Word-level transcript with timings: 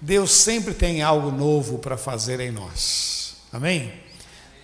Deus 0.00 0.30
sempre 0.30 0.72
tem 0.72 1.02
algo 1.02 1.30
novo 1.30 1.78
para 1.78 1.96
fazer 1.96 2.40
em 2.40 2.50
nós. 2.50 3.36
Amém? 3.52 3.92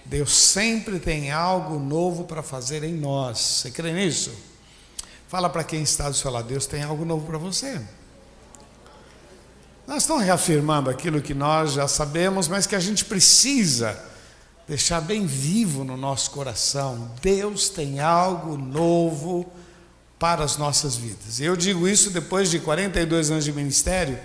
Deus 0.05 0.33
sempre 0.33 0.99
tem 0.99 1.31
algo 1.31 1.79
novo 1.79 2.25
para 2.25 2.43
fazer 2.43 2.85
em 2.85 2.95
nós. 2.95 3.39
Você 3.39 3.71
crê 3.71 3.93
nisso? 3.93 4.33
Fala 5.29 5.51
para 5.51 5.65
quem 5.65 5.83
está 5.83 6.09
do 6.09 6.15
seu 6.15 6.31
lado, 6.31 6.49
Deus 6.49 6.67
tem 6.67 6.83
algo 6.83 7.05
novo 7.05 7.27
para 7.27 7.37
você. 7.37 7.81
Nós 9.87 10.03
estamos 10.03 10.25
reafirmando 10.25 10.89
aquilo 10.89 11.21
que 11.21 11.35
nós 11.35 11.73
já 11.73 11.87
sabemos, 11.87 12.49
mas 12.49 12.67
que 12.67 12.75
a 12.75 12.81
gente 12.81 13.05
precisa 13.05 14.01
deixar 14.67 15.01
bem 15.01 15.27
vivo 15.27 15.85
no 15.85 15.97
nosso 15.97 16.31
coração. 16.31 17.11
Deus 17.21 17.69
tem 17.69 18.01
algo 18.01 18.57
novo 18.57 19.47
para 20.19 20.43
as 20.43 20.57
nossas 20.57 20.97
vidas. 20.97 21.41
Eu 21.41 21.57
digo 21.57 21.87
isso 21.87 22.11
depois 22.11 22.51
de 22.51 22.59
42 22.59 23.31
anos 23.31 23.45
de 23.45 23.53
ministério, 23.53 24.19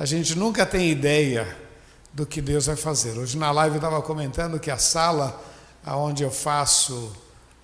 a 0.00 0.06
gente 0.06 0.34
nunca 0.34 0.64
tem 0.64 0.90
ideia 0.90 1.58
do 2.10 2.24
que 2.24 2.40
Deus 2.40 2.64
vai 2.64 2.74
fazer. 2.74 3.18
Hoje 3.18 3.36
na 3.36 3.50
live 3.50 3.76
eu 3.76 3.80
estava 3.80 4.00
comentando 4.00 4.58
que 4.58 4.70
a 4.70 4.78
sala 4.78 5.38
onde 5.86 6.22
eu 6.22 6.30
faço 6.30 7.14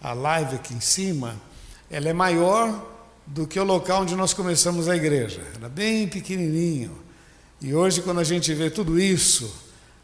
a 0.02 0.12
live 0.12 0.56
aqui 0.56 0.74
em 0.74 0.80
cima, 0.80 1.34
ela 1.90 2.10
é 2.10 2.12
maior 2.12 2.92
do 3.26 3.46
que 3.46 3.58
o 3.58 3.64
local 3.64 4.02
onde 4.02 4.14
nós 4.14 4.34
começamos 4.34 4.86
a 4.86 4.94
igreja. 4.94 5.42
Era 5.54 5.66
bem 5.66 6.06
pequenininho. 6.06 6.98
E 7.58 7.74
hoje, 7.74 8.02
quando 8.02 8.20
a 8.20 8.24
gente 8.24 8.52
vê 8.52 8.68
tudo 8.68 9.00
isso, 9.00 9.50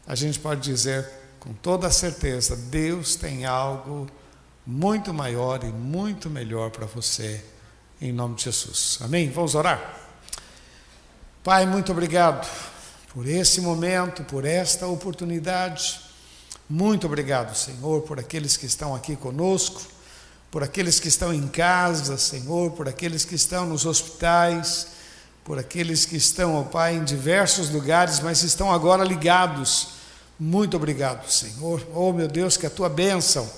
a 0.07 0.15
gente 0.15 0.39
pode 0.39 0.61
dizer 0.61 1.07
com 1.39 1.53
toda 1.53 1.91
certeza: 1.91 2.55
Deus 2.55 3.15
tem 3.15 3.45
algo 3.45 4.07
muito 4.65 5.13
maior 5.13 5.63
e 5.63 5.67
muito 5.67 6.31
melhor 6.31 6.71
para 6.71 6.87
você, 6.87 7.45
em 8.01 8.11
nome 8.11 8.33
de 8.33 8.45
Jesus. 8.45 8.97
Amém? 9.03 9.29
Vamos 9.29 9.53
orar? 9.53 10.02
Pai, 11.43 11.65
muito 11.65 11.91
obrigado 11.91 12.47
por 13.13 13.27
esse 13.27 13.61
momento, 13.61 14.23
por 14.23 14.45
esta 14.45 14.87
oportunidade. 14.87 15.99
Muito 16.69 17.05
obrigado, 17.05 17.55
Senhor, 17.55 18.01
por 18.01 18.19
aqueles 18.19 18.57
que 18.57 18.65
estão 18.65 18.95
aqui 18.95 19.15
conosco, 19.15 19.81
por 20.49 20.63
aqueles 20.63 20.99
que 20.99 21.07
estão 21.07 21.33
em 21.33 21.47
casa, 21.47 22.17
Senhor, 22.17 22.71
por 22.71 22.87
aqueles 22.87 23.25
que 23.25 23.35
estão 23.35 23.65
nos 23.65 23.85
hospitais 23.85 24.87
por 25.43 25.59
aqueles 25.59 26.05
que 26.05 26.15
estão, 26.15 26.55
ó 26.55 26.63
Pai, 26.63 26.95
em 26.95 27.03
diversos 27.03 27.69
lugares, 27.69 28.19
mas 28.19 28.43
estão 28.43 28.71
agora 28.71 29.03
ligados. 29.03 29.89
Muito 30.39 30.77
obrigado, 30.77 31.29
Senhor. 31.29 31.85
Oh, 31.93 32.13
meu 32.13 32.27
Deus, 32.27 32.55
que 32.55 32.65
a 32.65 32.69
tua 32.69 32.89
bênção 32.89 33.49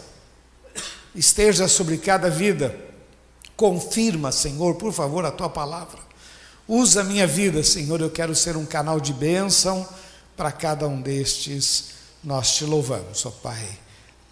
esteja 1.14 1.68
sobre 1.68 1.98
cada 1.98 2.30
vida. 2.30 2.76
Confirma, 3.56 4.32
Senhor, 4.32 4.76
por 4.76 4.92
favor, 4.92 5.26
a 5.26 5.32
tua 5.32 5.50
palavra. 5.50 6.05
Usa 6.68 7.02
a 7.02 7.04
minha 7.04 7.28
vida, 7.28 7.64
Senhor. 7.64 8.02
Eu 8.02 8.10
quero 8.10 8.36
ser 8.36 8.58
um 8.58 8.66
canal 8.66 9.00
de 9.00 9.14
bênção 9.14 9.88
para 10.36 10.52
cada 10.52 10.88
um 10.88 11.02
destes. 11.02 11.86
Nós 12.24 12.56
te 12.56 12.66
louvamos, 12.66 13.26
ó 13.26 13.30
Pai. 13.30 13.68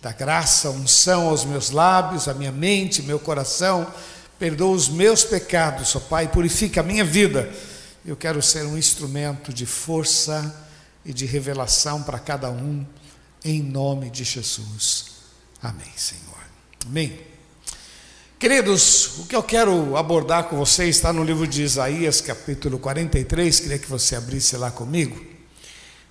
Da 0.01 0.11
graça, 0.11 0.69
unção 0.69 1.29
aos 1.29 1.45
meus 1.45 1.69
lábios, 1.69 2.27
a 2.27 2.33
minha 2.33 2.51
mente, 2.51 3.01
meu 3.01 3.19
coração 3.19 3.87
perdoa 4.39 4.75
os 4.75 4.89
meus 4.89 5.23
pecados, 5.23 5.95
ó 5.95 5.99
Pai, 6.01 6.27
purifica 6.27 6.81
a 6.81 6.83
minha 6.83 7.05
vida. 7.05 7.49
Eu 8.05 8.15
quero 8.15 8.41
ser 8.41 8.65
um 8.65 8.77
instrumento 8.77 9.53
de 9.53 9.65
força 9.65 10.53
e 11.05 11.13
de 11.13 11.25
revelação 11.25 12.03
para 12.03 12.19
cada 12.19 12.49
um, 12.49 12.85
em 13.45 13.61
nome 13.61 14.09
de 14.09 14.25
Jesus. 14.25 15.05
Amém, 15.61 15.91
Senhor. 15.95 16.43
Amém. 16.85 17.17
Queridos, 18.43 19.19
o 19.19 19.25
que 19.25 19.37
eu 19.37 19.41
quero 19.41 19.95
abordar 19.95 20.49
com 20.49 20.57
vocês 20.57 20.97
está 20.97 21.13
no 21.13 21.23
livro 21.23 21.47
de 21.47 21.63
Isaías, 21.63 22.19
capítulo 22.19 22.77
43, 22.77 23.57
queria 23.61 23.79
que 23.79 23.89
você 23.89 24.17
abrisse 24.17 24.57
lá 24.57 24.69
comigo. 24.69 25.17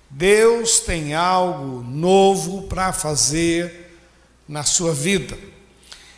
Deus 0.09 0.79
tem 0.79 1.13
algo 1.13 1.83
novo 1.83 2.63
para 2.63 2.91
fazer 2.91 3.95
na 4.47 4.63
sua 4.63 4.95
vida. 4.95 5.37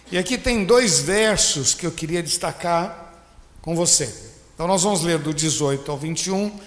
E 0.10 0.18
aqui 0.18 0.38
tem 0.38 0.64
dois 0.64 1.00
versos 1.00 1.74
que 1.74 1.86
eu 1.86 1.92
queria 1.92 2.24
destacar 2.24 3.14
com 3.62 3.76
você. 3.76 4.10
Então 4.54 4.68
nós 4.68 4.84
vamos 4.84 5.02
ler 5.02 5.20
do 5.20 5.34
18 5.34 5.92
ao 5.92 5.98
21, 5.98 6.58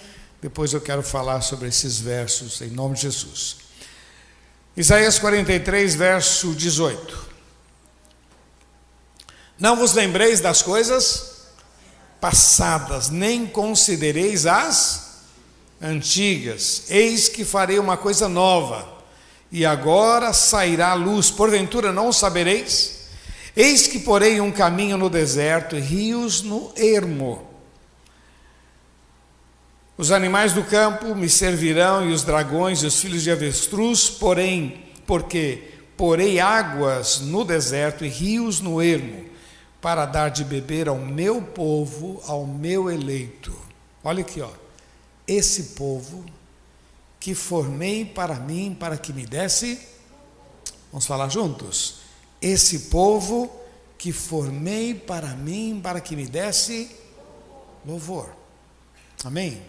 depois 0.42 0.74
eu 0.74 0.80
quero 0.82 1.02
falar 1.02 1.40
sobre 1.40 1.68
esses 1.68 1.98
versos 1.98 2.60
em 2.60 2.68
nome 2.68 2.96
de 2.96 3.00
Jesus. 3.00 3.56
Isaías 4.76 5.18
43, 5.18 5.94
verso 5.94 6.52
18. 6.52 7.27
Não 9.58 9.76
vos 9.76 9.92
lembreis 9.92 10.40
das 10.40 10.62
coisas 10.62 11.38
passadas, 12.20 13.10
nem 13.10 13.46
considereis 13.46 14.46
as 14.46 15.22
antigas. 15.80 16.84
Eis 16.90 17.28
que 17.28 17.44
farei 17.44 17.78
uma 17.78 17.96
coisa 17.96 18.28
nova, 18.28 18.86
e 19.50 19.64
agora 19.64 20.32
sairá 20.32 20.90
a 20.90 20.94
luz. 20.94 21.30
Porventura 21.30 21.92
não 21.92 22.08
o 22.08 22.12
sabereis? 22.12 22.98
Eis 23.56 23.86
que 23.88 23.98
porei 23.98 24.40
um 24.40 24.52
caminho 24.52 24.96
no 24.96 25.10
deserto 25.10 25.76
e 25.76 25.80
rios 25.80 26.42
no 26.42 26.72
ermo. 26.76 27.48
Os 29.96 30.12
animais 30.12 30.52
do 30.52 30.62
campo 30.62 31.12
me 31.16 31.28
servirão 31.28 32.08
e 32.08 32.12
os 32.12 32.22
dragões 32.22 32.84
e 32.84 32.86
os 32.86 33.00
filhos 33.00 33.24
de 33.24 33.32
avestruz, 33.32 34.08
porém, 34.08 34.84
porque 35.04 35.72
porei 35.96 36.38
águas 36.38 37.18
no 37.18 37.44
deserto 37.44 38.04
e 38.04 38.08
rios 38.08 38.60
no 38.60 38.80
ermo, 38.80 39.27
para 39.80 40.06
dar 40.06 40.30
de 40.30 40.44
beber 40.44 40.88
ao 40.88 40.98
meu 40.98 41.40
povo, 41.42 42.22
ao 42.26 42.46
meu 42.46 42.90
eleito. 42.90 43.56
Olha 44.02 44.20
aqui, 44.20 44.40
ó. 44.40 44.50
Esse 45.26 45.74
povo 45.74 46.24
que 47.20 47.34
formei 47.34 48.04
para 48.04 48.36
mim, 48.36 48.76
para 48.78 48.96
que 48.96 49.12
me 49.12 49.26
desse. 49.26 49.78
Vamos 50.90 51.06
falar 51.06 51.28
juntos? 51.28 52.08
esse 52.40 52.78
povo 52.80 53.50
que 53.96 54.12
formei 54.12 54.94
para 54.94 55.28
mim, 55.28 55.80
para 55.82 56.00
que 56.00 56.14
me 56.14 56.26
desse 56.26 56.90
louvor. 57.84 58.30
Amém? 59.24 59.60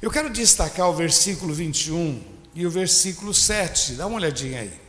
Eu 0.00 0.10
quero 0.10 0.30
destacar 0.30 0.88
o 0.88 0.94
versículo 0.94 1.54
21 1.54 2.22
e 2.54 2.66
o 2.66 2.70
versículo 2.70 3.32
7, 3.32 3.94
dá 3.94 4.06
uma 4.06 4.16
olhadinha 4.16 4.60
aí. 4.60 4.81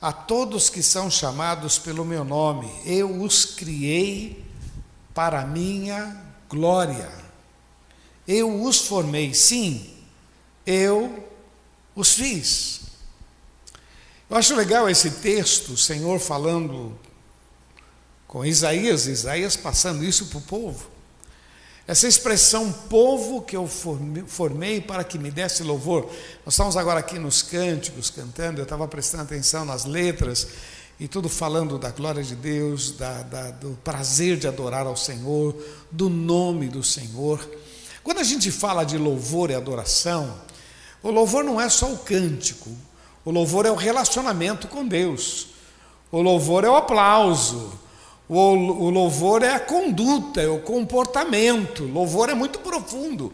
A 0.00 0.12
todos 0.12 0.68
que 0.68 0.82
são 0.82 1.10
chamados 1.10 1.78
pelo 1.78 2.04
meu 2.04 2.24
nome, 2.24 2.70
eu 2.84 3.22
os 3.22 3.44
criei 3.44 4.44
para 5.14 5.46
minha 5.46 6.22
glória. 6.48 7.10
Eu 8.28 8.62
os 8.62 8.86
formei, 8.86 9.32
sim, 9.32 9.90
eu 10.66 11.28
os 11.94 12.12
fiz. 12.14 12.80
Eu 14.28 14.36
acho 14.36 14.54
legal 14.54 14.90
esse 14.90 15.10
texto, 15.12 15.72
o 15.72 15.78
Senhor 15.78 16.18
falando 16.18 16.98
com 18.26 18.44
Isaías, 18.44 19.06
Isaías 19.06 19.56
passando 19.56 20.04
isso 20.04 20.26
para 20.26 20.38
o 20.38 20.42
povo. 20.42 20.95
Essa 21.88 22.08
expressão, 22.08 22.72
povo 22.72 23.42
que 23.42 23.56
eu 23.56 23.68
formei 24.26 24.80
para 24.80 25.04
que 25.04 25.18
me 25.18 25.30
desse 25.30 25.62
louvor. 25.62 26.10
Nós 26.44 26.54
estamos 26.54 26.76
agora 26.76 26.98
aqui 26.98 27.16
nos 27.16 27.42
cânticos, 27.42 28.10
cantando, 28.10 28.60
eu 28.60 28.64
estava 28.64 28.88
prestando 28.88 29.22
atenção 29.22 29.64
nas 29.64 29.84
letras, 29.84 30.48
e 30.98 31.06
tudo 31.06 31.28
falando 31.28 31.78
da 31.78 31.90
glória 31.90 32.24
de 32.24 32.34
Deus, 32.34 32.90
da, 32.90 33.22
da, 33.22 33.50
do 33.52 33.78
prazer 33.84 34.36
de 34.36 34.48
adorar 34.48 34.84
ao 34.84 34.96
Senhor, 34.96 35.54
do 35.92 36.08
nome 36.08 36.68
do 36.68 36.82
Senhor. 36.82 37.38
Quando 38.02 38.18
a 38.18 38.24
gente 38.24 38.50
fala 38.50 38.82
de 38.82 38.98
louvor 38.98 39.50
e 39.50 39.54
adoração, 39.54 40.34
o 41.02 41.10
louvor 41.10 41.44
não 41.44 41.60
é 41.60 41.68
só 41.68 41.92
o 41.92 41.98
cântico, 41.98 42.70
o 43.24 43.30
louvor 43.30 43.64
é 43.64 43.70
o 43.70 43.76
relacionamento 43.76 44.66
com 44.66 44.86
Deus. 44.86 45.48
O 46.10 46.20
louvor 46.20 46.64
é 46.64 46.70
o 46.70 46.76
aplauso. 46.76 47.72
O, 48.28 48.38
o 48.38 48.90
louvor 48.90 49.42
é 49.42 49.54
a 49.54 49.60
conduta, 49.60 50.40
é 50.40 50.48
o 50.48 50.58
comportamento. 50.58 51.84
Louvor 51.84 52.28
é 52.28 52.34
muito 52.34 52.58
profundo. 52.58 53.32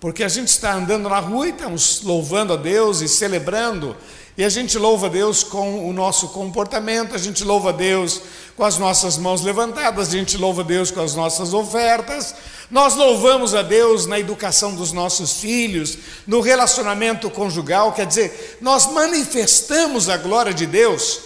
Porque 0.00 0.22
a 0.22 0.28
gente 0.28 0.48
está 0.48 0.74
andando 0.74 1.08
na 1.08 1.18
rua 1.18 1.48
e 1.48 1.50
estamos 1.50 2.02
louvando 2.02 2.52
a 2.52 2.56
Deus 2.56 3.00
e 3.00 3.08
celebrando, 3.08 3.96
e 4.36 4.44
a 4.44 4.48
gente 4.48 4.78
louva 4.78 5.06
a 5.06 5.10
Deus 5.10 5.42
com 5.42 5.88
o 5.88 5.92
nosso 5.92 6.28
comportamento, 6.28 7.16
a 7.16 7.18
gente 7.18 7.42
louva 7.42 7.70
a 7.70 7.72
Deus 7.72 8.20
com 8.56 8.62
as 8.62 8.78
nossas 8.78 9.18
mãos 9.18 9.42
levantadas, 9.42 10.08
a 10.08 10.12
gente 10.12 10.36
louva 10.36 10.62
a 10.62 10.64
Deus 10.64 10.92
com 10.92 11.00
as 11.00 11.16
nossas 11.16 11.52
ofertas, 11.52 12.36
nós 12.70 12.94
louvamos 12.94 13.56
a 13.56 13.62
Deus 13.62 14.06
na 14.06 14.20
educação 14.20 14.72
dos 14.72 14.92
nossos 14.92 15.40
filhos, 15.40 15.98
no 16.24 16.40
relacionamento 16.40 17.28
conjugal, 17.28 17.92
quer 17.92 18.06
dizer, 18.06 18.58
nós 18.60 18.86
manifestamos 18.92 20.08
a 20.08 20.16
glória 20.16 20.54
de 20.54 20.66
Deus, 20.66 21.18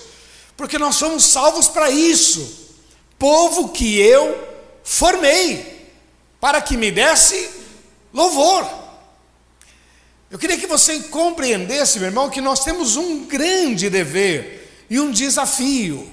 porque 0.57 0.79
nós 0.79 0.95
somos 0.95 1.25
salvos 1.25 1.69
para 1.69 1.91
isso. 1.91 2.62
Povo 3.23 3.69
que 3.69 4.01
eu 4.01 4.37
formei, 4.83 5.89
para 6.41 6.61
que 6.61 6.77
me 6.77 6.91
desse 6.91 7.49
louvor. 8.13 8.69
Eu 10.29 10.37
queria 10.37 10.59
que 10.59 10.67
você 10.67 10.99
compreendesse, 11.05 12.01
meu 12.01 12.09
irmão, 12.09 12.29
que 12.29 12.41
nós 12.41 12.65
temos 12.65 12.97
um 12.97 13.25
grande 13.27 13.89
dever 13.89 14.85
e 14.91 14.99
um 14.99 15.13
desafio: 15.13 16.11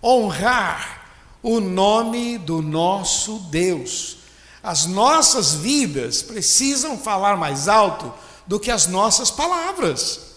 honrar 0.00 1.04
o 1.42 1.58
nome 1.58 2.38
do 2.38 2.62
nosso 2.62 3.40
Deus 3.50 4.18
As 4.62 4.86
nossas 4.86 5.54
vidas 5.54 6.22
precisam 6.22 6.96
falar 6.96 7.36
mais 7.36 7.66
alto 7.66 8.14
do 8.46 8.60
que 8.60 8.70
as 8.70 8.86
nossas 8.86 9.32
palavras. 9.32 10.36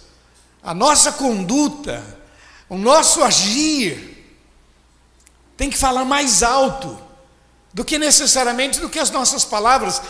A 0.64 0.74
nossa 0.74 1.12
conduta, 1.12 2.04
o 2.68 2.80
nosso 2.80 3.24
agir 3.24 4.15
tem 5.58 5.70
que 5.70 5.78
falar 5.78 6.06
mais 6.06 6.44
alto 6.44 6.98
do 7.74 7.84
que 7.84 7.98
necessariamente 7.98 8.80
do 8.80 8.90
que 8.90 9.00
as 9.00 9.12
nossas 9.12 9.44
palavras. 9.44 10.02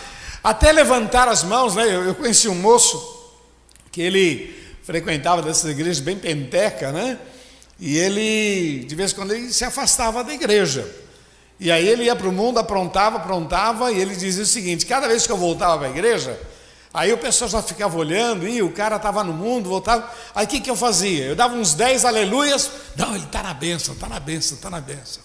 Até 0.44 0.72
levantar 0.72 1.28
as 1.28 1.44
mãos, 1.44 1.74
né? 1.76 1.84
Eu 2.08 2.14
conheci 2.14 2.48
um 2.48 2.56
moço 2.56 3.34
que 3.92 4.02
ele 4.02 4.56
frequentava 4.84 5.42
dessas 5.42 5.72
igrejas 5.72 6.00
bem 6.00 6.18
penteca, 6.18 6.92
né? 6.92 7.18
E 7.80 7.98
ele, 7.98 8.86
de 8.86 8.96
vez 8.96 9.12
em 9.12 9.16
quando, 9.16 9.34
ele 9.34 9.52
se 9.52 9.66
afastava 9.66 10.24
da 10.24 10.34
igreja. 10.34 10.88
E 11.60 11.72
aí 11.72 11.88
ele 11.88 12.04
ia 12.04 12.16
para 12.16 12.28
o 12.28 12.32
mundo, 12.32 12.60
aprontava, 12.60 13.18
aprontava, 13.18 13.92
e 13.92 14.00
ele 14.00 14.16
dizia 14.16 14.44
o 14.44 14.46
seguinte: 14.46 14.86
cada 14.86 15.08
vez 15.08 15.26
que 15.26 15.32
eu 15.32 15.38
voltava 15.38 15.80
para 15.80 15.88
a 15.88 15.90
igreja, 15.90 16.40
aí 16.94 17.12
o 17.12 17.18
pessoal 17.18 17.50
já 17.50 17.62
ficava 17.64 17.98
olhando, 17.98 18.48
e 18.48 18.62
o 18.62 18.72
cara 18.72 18.98
estava 18.98 19.24
no 19.24 19.34
mundo, 19.34 19.70
voltava. 19.70 20.08
Aí 20.36 20.46
o 20.46 20.48
que, 20.48 20.60
que 20.60 20.70
eu 20.70 20.76
fazia? 20.76 21.26
Eu 21.26 21.36
dava 21.36 21.56
uns 21.56 21.74
10 21.74 22.06
aleluias, 22.06 22.70
não, 22.96 23.16
ele 23.16 23.26
está 23.26 23.42
na 23.42 23.54
bênção, 23.54 23.96
está 23.96 24.08
na 24.08 24.20
bênção, 24.20 24.56
está 24.56 24.70
na 24.70 24.82
bênção. 24.82 25.25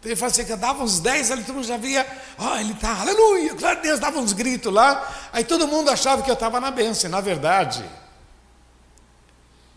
Então 0.00 0.10
ele 0.10 0.44
que 0.44 0.52
eu 0.52 0.56
dava 0.56 0.82
uns 0.82 0.98
10, 0.98 1.30
ali 1.30 1.44
todo 1.44 1.56
mundo 1.56 1.66
já 1.66 1.76
via, 1.76 2.06
ó, 2.38 2.54
oh, 2.54 2.56
ele 2.56 2.72
está, 2.72 3.00
aleluia, 3.00 3.52
glória 3.52 3.78
a 3.78 3.82
Deus, 3.82 4.00
dava 4.00 4.18
uns 4.18 4.32
gritos 4.32 4.72
lá, 4.72 5.28
aí 5.30 5.44
todo 5.44 5.68
mundo 5.68 5.90
achava 5.90 6.22
que 6.22 6.30
eu 6.30 6.34
estava 6.34 6.58
na 6.58 6.70
bênção, 6.70 7.10
na 7.10 7.20
verdade, 7.20 7.84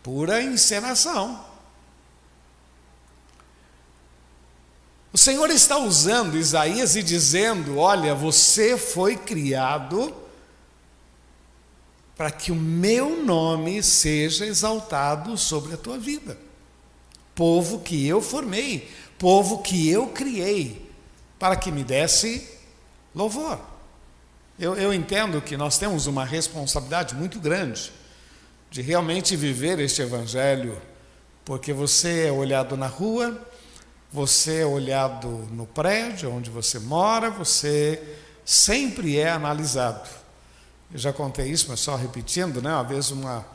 pura 0.01 0.41
encenação. 0.41 1.43
O 5.11 5.17
Senhor 5.17 5.49
está 5.51 5.77
usando 5.77 6.37
Isaías 6.37 6.95
e 6.95 7.03
dizendo: 7.03 7.77
Olha, 7.77 8.15
você 8.15 8.75
foi 8.75 9.15
criado 9.15 10.11
para 12.15 12.31
que 12.31 12.51
o 12.51 12.55
meu 12.55 13.23
nome 13.23 13.83
seja 13.83 14.45
exaltado 14.45 15.37
sobre 15.37 15.75
a 15.75 15.77
tua 15.77 15.99
vida. 15.99 16.35
Povo 17.35 17.79
que 17.79 18.07
eu 18.07 18.21
formei, 18.21 18.89
povo 19.17 19.61
que 19.61 19.89
eu 19.89 20.07
criei, 20.07 20.89
para 21.39 21.55
que 21.55 21.71
me 21.71 21.83
desse 21.83 22.47
louvor. 23.13 23.59
Eu, 24.57 24.75
eu 24.75 24.93
entendo 24.93 25.41
que 25.41 25.57
nós 25.57 25.77
temos 25.77 26.05
uma 26.05 26.23
responsabilidade 26.23 27.15
muito 27.15 27.39
grande 27.39 27.91
de 28.69 28.81
realmente 28.81 29.35
viver 29.35 29.79
este 29.79 30.01
Evangelho, 30.01 30.81
porque 31.45 31.73
você 31.73 32.27
é 32.27 32.31
olhado 32.31 32.77
na 32.77 32.87
rua, 32.87 33.39
você 34.11 34.61
é 34.61 34.65
olhado 34.65 35.27
no 35.51 35.65
prédio 35.65 36.31
onde 36.31 36.49
você 36.49 36.79
mora, 36.79 37.29
você 37.29 38.01
sempre 38.45 39.17
é 39.17 39.29
analisado. 39.29 40.07
Eu 40.91 40.99
já 40.99 41.11
contei 41.11 41.47
isso, 41.47 41.65
mas 41.69 41.79
só 41.79 41.95
repetindo, 41.95 42.61
né? 42.61 42.71
Uma 42.71 42.83
vez, 42.83 43.09
uma, 43.09 43.45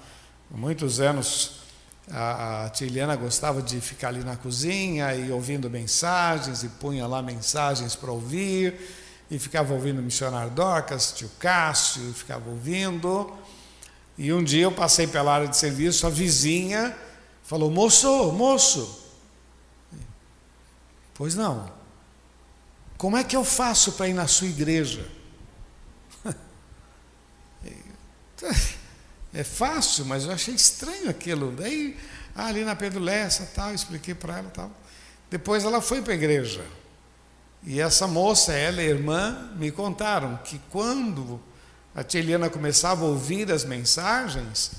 há 0.53 0.57
muitos 0.57 0.99
anos, 0.99 1.61
a, 2.11 2.67
a 2.67 2.71
Tiliana 2.71 3.17
gostava 3.17 3.63
de 3.63 3.81
ficar 3.81 4.09
ali 4.09 4.25
na 4.25 4.37
cozinha 4.37 5.15
e 5.15 5.31
ouvindo 5.31 5.69
mensagens, 5.69 6.63
e 6.63 6.69
punha 6.69 7.07
lá 7.07 7.23
mensagens 7.23 7.95
para 7.95 8.11
ouvir, 8.11 8.75
e 9.31 9.39
ficava 9.39 9.75
ouvindo 9.75 9.99
o 9.99 10.03
missionário 10.03 10.51
Dorcas, 10.51 11.13
tio 11.13 11.31
Cássio, 11.39 12.13
ficava 12.15 12.49
ouvindo. 12.49 13.31
E 14.17 14.33
um 14.33 14.43
dia 14.43 14.65
eu 14.65 14.73
passei 14.73 15.07
pela 15.07 15.35
área 15.35 15.49
de 15.49 15.57
serviço, 15.57 16.07
a 16.07 16.11
vizinha 16.11 16.97
falou: 17.45 17.71
Moço, 17.71 18.33
moço, 18.33 19.09
Pois 21.19 21.35
não. 21.35 21.69
Como 22.97 23.17
é 23.17 23.25
que 23.25 23.35
eu 23.35 23.45
faço 23.45 23.93
para 23.93 24.09
ir 24.09 24.13
na 24.13 24.29
sua 24.29 24.47
igreja? 24.47 25.05
É 29.33 29.45
fácil, 29.45 30.05
mas 30.05 30.25
eu 30.25 30.33
achei 30.33 30.55
estranho 30.55 31.11
aquilo. 31.11 31.53
Daí, 31.53 31.97
ah, 32.35 32.47
ali 32.47 32.65
na 32.65 32.75
Pedro 32.75 33.01
Lessa, 33.01 33.51
tal, 33.55 33.75
expliquei 33.75 34.15
para 34.15 34.39
ela, 34.39 34.51
tal. 34.51 34.71
Depois 35.31 35.65
ela 35.65 35.81
foi 35.81 36.01
para 36.01 36.13
a 36.13 36.17
igreja. 36.17 36.65
E 37.63 37.81
essa 37.81 38.07
moça, 38.07 38.53
ela 38.53 38.81
e 38.81 38.87
a 38.87 38.91
irmã, 38.91 39.51
me 39.57 39.71
contaram 39.71 40.37
que 40.39 40.61
quando 40.71 41.41
a 41.95 42.03
tia 42.03 42.21
Eliana 42.21 42.49
começava 42.49 43.05
a 43.05 43.09
ouvir 43.09 43.51
as 43.51 43.65
mensagens, 43.65 44.71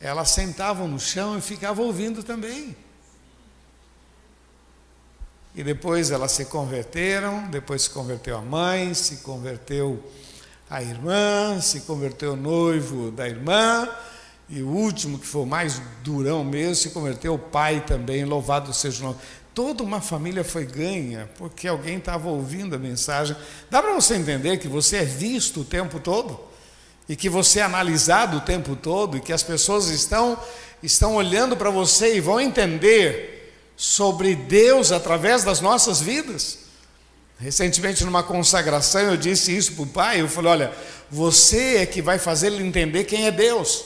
elas 0.00 0.30
sentavam 0.30 0.88
no 0.88 0.98
chão 0.98 1.36
e 1.36 1.40
ficavam 1.40 1.84
ouvindo 1.84 2.22
também. 2.22 2.76
E 5.54 5.64
depois 5.64 6.10
elas 6.10 6.32
se 6.32 6.44
converteram, 6.44 7.48
depois 7.48 7.82
se 7.82 7.90
converteu 7.90 8.38
a 8.38 8.40
mãe, 8.40 8.94
se 8.94 9.16
converteu 9.18 10.02
a 10.70 10.80
irmã, 10.80 11.60
se 11.60 11.80
converteu 11.80 12.36
noivo 12.36 13.10
da 13.10 13.28
irmã, 13.28 13.88
e 14.48 14.62
o 14.62 14.68
último, 14.68 15.18
que 15.18 15.26
foi 15.26 15.42
o 15.42 15.46
mais 15.46 15.82
durão 16.04 16.44
mesmo, 16.44 16.76
se 16.76 16.90
converteu 16.90 17.34
o 17.34 17.38
pai 17.38 17.84
também, 17.84 18.24
louvado 18.24 18.72
seja 18.72 19.00
o 19.00 19.06
nome. 19.08 19.18
Toda 19.52 19.82
uma 19.82 20.00
família 20.00 20.44
foi 20.44 20.64
ganha, 20.64 21.28
porque 21.36 21.66
alguém 21.66 21.98
estava 21.98 22.28
ouvindo 22.28 22.76
a 22.76 22.78
mensagem. 22.78 23.36
Dá 23.68 23.82
para 23.82 23.92
você 23.92 24.14
entender 24.14 24.58
que 24.58 24.68
você 24.68 24.98
é 24.98 25.04
visto 25.04 25.62
o 25.62 25.64
tempo 25.64 25.98
todo? 25.98 26.38
E 27.08 27.16
que 27.16 27.28
você 27.28 27.58
é 27.58 27.62
analisado 27.62 28.36
o 28.36 28.40
tempo 28.40 28.76
todo? 28.76 29.16
E 29.16 29.20
que 29.20 29.32
as 29.32 29.42
pessoas 29.42 29.88
estão, 29.88 30.38
estão 30.80 31.16
olhando 31.16 31.56
para 31.56 31.70
você 31.70 32.16
e 32.16 32.20
vão 32.20 32.40
entender 32.40 33.52
sobre 33.76 34.36
Deus 34.36 34.92
através 34.92 35.42
das 35.42 35.60
nossas 35.60 36.00
vidas. 36.00 36.59
Recentemente, 37.40 38.04
numa 38.04 38.22
consagração, 38.22 39.00
eu 39.00 39.16
disse 39.16 39.56
isso 39.56 39.72
para 39.72 39.82
o 39.82 39.86
pai. 39.86 40.20
Eu 40.20 40.28
falei: 40.28 40.50
Olha, 40.50 40.72
você 41.10 41.78
é 41.78 41.86
que 41.86 42.02
vai 42.02 42.18
fazer 42.18 42.48
ele 42.48 42.62
entender 42.62 43.04
quem 43.04 43.26
é 43.26 43.30
Deus. 43.30 43.84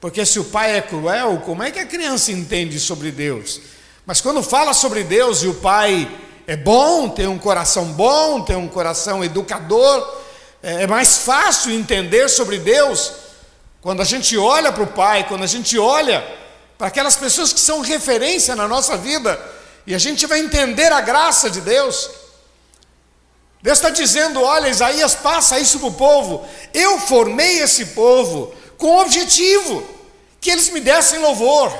Porque 0.00 0.26
se 0.26 0.40
o 0.40 0.44
pai 0.44 0.76
é 0.76 0.82
cruel, 0.82 1.40
como 1.44 1.62
é 1.62 1.70
que 1.70 1.78
a 1.78 1.86
criança 1.86 2.32
entende 2.32 2.80
sobre 2.80 3.12
Deus? 3.12 3.60
Mas 4.04 4.20
quando 4.20 4.42
fala 4.42 4.74
sobre 4.74 5.04
Deus 5.04 5.42
e 5.44 5.46
o 5.46 5.54
pai 5.54 6.10
é 6.48 6.56
bom, 6.56 7.08
tem 7.08 7.28
um 7.28 7.38
coração 7.38 7.86
bom, 7.92 8.42
tem 8.42 8.56
um 8.56 8.68
coração 8.68 9.24
educador, 9.24 10.22
é, 10.60 10.82
é 10.82 10.86
mais 10.88 11.18
fácil 11.18 11.72
entender 11.72 12.28
sobre 12.28 12.58
Deus 12.58 13.12
quando 13.80 14.02
a 14.02 14.04
gente 14.04 14.36
olha 14.36 14.72
para 14.72 14.82
o 14.82 14.88
pai, 14.88 15.28
quando 15.28 15.44
a 15.44 15.46
gente 15.46 15.78
olha 15.78 16.26
para 16.76 16.88
aquelas 16.88 17.14
pessoas 17.14 17.52
que 17.52 17.60
são 17.60 17.80
referência 17.82 18.56
na 18.56 18.66
nossa 18.66 18.96
vida, 18.96 19.40
e 19.86 19.94
a 19.94 19.98
gente 19.98 20.26
vai 20.26 20.40
entender 20.40 20.90
a 20.90 21.00
graça 21.00 21.48
de 21.48 21.60
Deus. 21.60 22.25
Deus 23.62 23.78
está 23.78 23.90
dizendo: 23.90 24.42
olha, 24.42 24.68
Isaías, 24.68 25.14
passa 25.14 25.58
isso 25.58 25.78
para 25.78 25.88
o 25.88 25.94
povo. 25.94 26.46
Eu 26.72 26.98
formei 27.00 27.60
esse 27.60 27.86
povo 27.86 28.54
com 28.78 28.88
o 28.88 29.00
objetivo 29.00 29.86
que 30.40 30.50
eles 30.50 30.68
me 30.68 30.80
dessem 30.80 31.18
louvor 31.18 31.72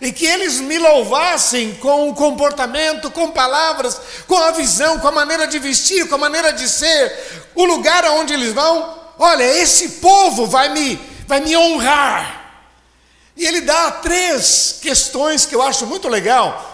e 0.00 0.12
que 0.12 0.26
eles 0.26 0.60
me 0.60 0.78
louvassem 0.78 1.74
com 1.76 2.08
o 2.08 2.14
comportamento, 2.14 3.10
com 3.10 3.30
palavras, 3.30 4.00
com 4.26 4.36
a 4.36 4.50
visão, 4.50 4.98
com 4.98 5.08
a 5.08 5.12
maneira 5.12 5.46
de 5.46 5.58
vestir, 5.58 6.08
com 6.08 6.16
a 6.16 6.18
maneira 6.18 6.52
de 6.52 6.68
ser, 6.68 7.48
o 7.54 7.64
lugar 7.64 8.04
aonde 8.04 8.32
eles 8.34 8.52
vão. 8.52 8.98
Olha, 9.18 9.44
esse 9.44 10.00
povo 10.00 10.46
vai 10.46 10.70
me, 10.70 10.96
vai 11.28 11.40
me 11.40 11.56
honrar. 11.56 12.64
E 13.36 13.46
ele 13.46 13.60
dá 13.60 13.92
três 13.92 14.78
questões 14.82 15.46
que 15.46 15.54
eu 15.54 15.62
acho 15.62 15.86
muito 15.86 16.08
legal 16.08 16.68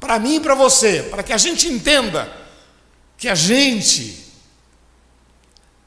para 0.00 0.18
mim 0.18 0.36
e 0.36 0.40
para 0.40 0.54
você, 0.54 1.06
para 1.08 1.22
que 1.22 1.32
a 1.32 1.38
gente 1.38 1.68
entenda 1.68 2.41
que 3.22 3.28
a 3.28 3.36
gente, 3.36 4.20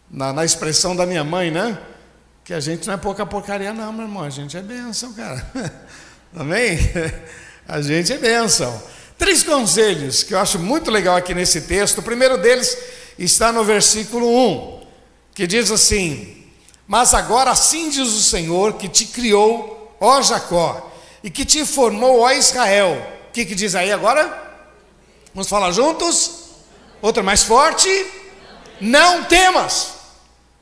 na, 0.10 0.32
na, 0.32 0.46
expressão 0.46 0.96
da 0.96 1.06
minha 1.06 1.22
mãe, 1.22 1.52
né? 1.52 1.78
Que 2.46 2.54
a 2.54 2.62
gente 2.62 2.88
não 2.88 2.94
é 2.94 2.98
pouca 2.98 3.26
porcaria, 3.26 3.74
não, 3.74 3.92
meu 3.92 4.06
irmão, 4.06 4.24
a 4.24 4.30
gente 4.30 4.56
é 4.56 4.62
bênção, 4.62 5.12
cara. 5.12 5.46
Amém? 6.34 6.80
A 7.68 7.82
gente 7.82 8.14
é 8.14 8.18
bênção. 8.18 8.82
Três 9.18 9.44
conselhos 9.44 10.24
que 10.24 10.34
eu 10.34 10.40
acho 10.40 10.60
muito 10.60 10.90
legal 10.90 11.18
aqui 11.18 11.34
nesse 11.34 11.62
texto. 11.62 11.98
O 11.98 12.04
primeiro 12.04 12.38
deles 12.38 12.78
está 13.20 13.52
no 13.52 13.66
versículo 13.66 14.30
1, 14.30 14.88
que 15.34 15.46
diz 15.46 15.70
assim: 15.72 16.46
Mas 16.88 17.14
agora 17.14 17.52
assim 17.52 17.90
diz 17.90 18.08
o 18.08 18.24
Senhor 18.24 18.76
que 18.76 18.88
te 18.88 19.08
criou 19.08 19.98
ó 20.00 20.22
Jacó, 20.22 20.90
e 21.22 21.30
que 21.30 21.44
te 21.44 21.66
formou, 21.66 22.22
ó 22.22 22.32
Israel. 22.32 23.06
O 23.28 23.32
que, 23.34 23.44
que 23.44 23.56
diz 23.56 23.76
aí 23.76 23.92
agora? 23.92 24.56
Vamos 25.34 25.50
falar 25.50 25.74
juntos? 25.74 26.45
Outra 27.06 27.22
mais 27.22 27.44
forte? 27.44 27.88
Não 28.82 29.26
temas, 29.26 29.90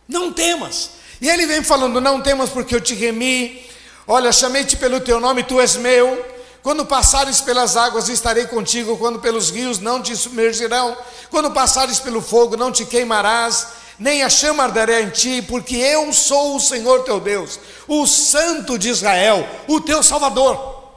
não 0.06 0.34
temas. 0.34 0.90
E 1.22 1.30
ele 1.30 1.46
vem 1.46 1.64
falando: 1.64 2.02
Não 2.02 2.20
temas, 2.20 2.50
porque 2.50 2.76
eu 2.76 2.82
te 2.82 2.94
remi. 2.94 3.66
Olha, 4.06 4.30
chamei-te 4.30 4.76
pelo 4.76 5.00
teu 5.00 5.22
nome, 5.22 5.44
tu 5.44 5.62
és 5.62 5.78
meu. 5.78 6.34
Quando 6.62 6.86
passares 6.86 7.40
pelas 7.40 7.78
águas, 7.78 8.10
estarei 8.10 8.46
contigo. 8.46 8.98
Quando 8.98 9.20
pelos 9.20 9.52
rios, 9.52 9.80
não 9.80 10.02
te 10.02 10.18
submergirão. 10.18 10.98
Quando 11.32 11.50
passares 11.52 12.02
pelo 12.02 12.22
fogo, 12.22 12.58
não 12.58 12.74
te 12.74 12.84
queimarás 12.84 13.68
nem 13.98 14.22
a 14.22 14.30
chama 14.30 14.64
arderá 14.64 15.00
em 15.00 15.12
ti, 15.12 15.42
porque 15.48 15.78
eu 15.78 16.12
sou 16.12 16.58
o 16.58 16.60
Senhor 16.60 17.04
teu 17.04 17.22
Deus, 17.22 17.58
o 17.88 18.06
Santo 18.06 18.78
de 18.78 18.90
Israel, 18.90 19.48
o 19.66 19.80
teu 19.80 20.04
Salvador. 20.04 20.92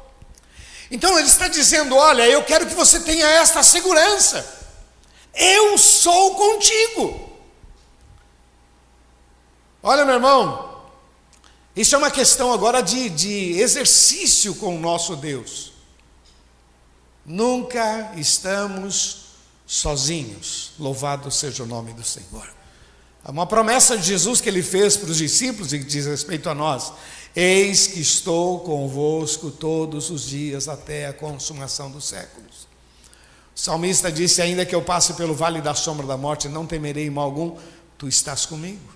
Então 0.90 1.16
ele 1.16 1.28
está 1.28 1.46
dizendo: 1.46 1.94
Olha, 1.94 2.26
eu 2.26 2.42
quero 2.42 2.66
que 2.66 2.74
você 2.74 2.98
tenha 2.98 3.28
esta 3.28 3.62
segurança, 3.62 4.55
eu 5.36 5.78
sou 5.78 6.34
contigo. 6.34 7.30
Olha, 9.82 10.04
meu 10.04 10.14
irmão, 10.14 10.82
isso 11.76 11.94
é 11.94 11.98
uma 11.98 12.10
questão 12.10 12.52
agora 12.52 12.80
de, 12.80 13.08
de 13.10 13.60
exercício 13.60 14.54
com 14.54 14.74
o 14.74 14.80
nosso 14.80 15.14
Deus. 15.14 15.72
Nunca 17.24 18.12
estamos 18.16 19.26
sozinhos. 19.66 20.72
Louvado 20.78 21.30
seja 21.30 21.64
o 21.64 21.66
nome 21.66 21.92
do 21.92 22.02
Senhor. 22.02 22.48
É 23.24 23.30
uma 23.30 23.46
promessa 23.46 23.98
de 23.98 24.04
Jesus 24.04 24.40
que 24.40 24.48
ele 24.48 24.62
fez 24.62 24.96
para 24.96 25.10
os 25.10 25.18
discípulos 25.18 25.72
e 25.72 25.80
que 25.80 25.84
diz 25.84 26.06
respeito 26.06 26.48
a 26.48 26.54
nós: 26.54 26.92
Eis 27.34 27.88
que 27.88 28.00
estou 28.00 28.60
convosco 28.60 29.50
todos 29.50 30.10
os 30.10 30.22
dias 30.22 30.68
até 30.68 31.08
a 31.08 31.12
consumação 31.12 31.90
dos 31.90 32.06
séculos. 32.06 32.66
O 33.56 33.58
salmista 33.58 34.12
disse: 34.12 34.42
Ainda 34.42 34.66
que 34.66 34.74
eu 34.74 34.82
passe 34.82 35.14
pelo 35.14 35.34
vale 35.34 35.62
da 35.62 35.74
sombra 35.74 36.06
da 36.06 36.16
morte, 36.16 36.46
não 36.46 36.66
temerei 36.66 37.08
mal 37.08 37.24
algum, 37.24 37.56
tu 37.96 38.06
estás 38.06 38.44
comigo. 38.44 38.94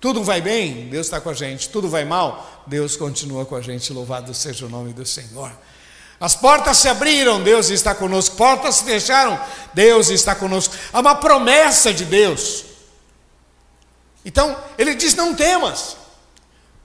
Tudo 0.00 0.22
vai 0.22 0.40
bem, 0.40 0.88
Deus 0.88 1.06
está 1.06 1.20
com 1.20 1.28
a 1.30 1.34
gente. 1.34 1.68
Tudo 1.70 1.88
vai 1.88 2.04
mal, 2.04 2.62
Deus 2.68 2.96
continua 2.96 3.44
com 3.44 3.56
a 3.56 3.60
gente. 3.60 3.92
Louvado 3.92 4.32
seja 4.32 4.66
o 4.66 4.68
nome 4.68 4.92
do 4.92 5.04
Senhor. 5.04 5.50
As 6.20 6.36
portas 6.36 6.76
se 6.76 6.88
abriram, 6.88 7.42
Deus 7.42 7.68
está 7.68 7.94
conosco. 7.94 8.36
Portas 8.36 8.76
se 8.76 8.84
fecharam, 8.84 9.38
Deus 9.74 10.08
está 10.08 10.36
conosco. 10.36 10.74
Há 10.92 11.00
uma 11.00 11.16
promessa 11.16 11.92
de 11.92 12.04
Deus. 12.04 12.64
Então, 14.24 14.56
ele 14.78 14.94
diz: 14.94 15.16
não 15.16 15.34
temas. 15.34 15.96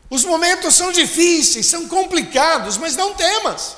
Os 0.09 0.25
momentos 0.25 0.73
são 0.73 0.91
difíceis, 0.91 1.67
são 1.67 1.87
complicados, 1.87 2.77
mas 2.77 2.95
não 2.95 3.13
temas, 3.13 3.75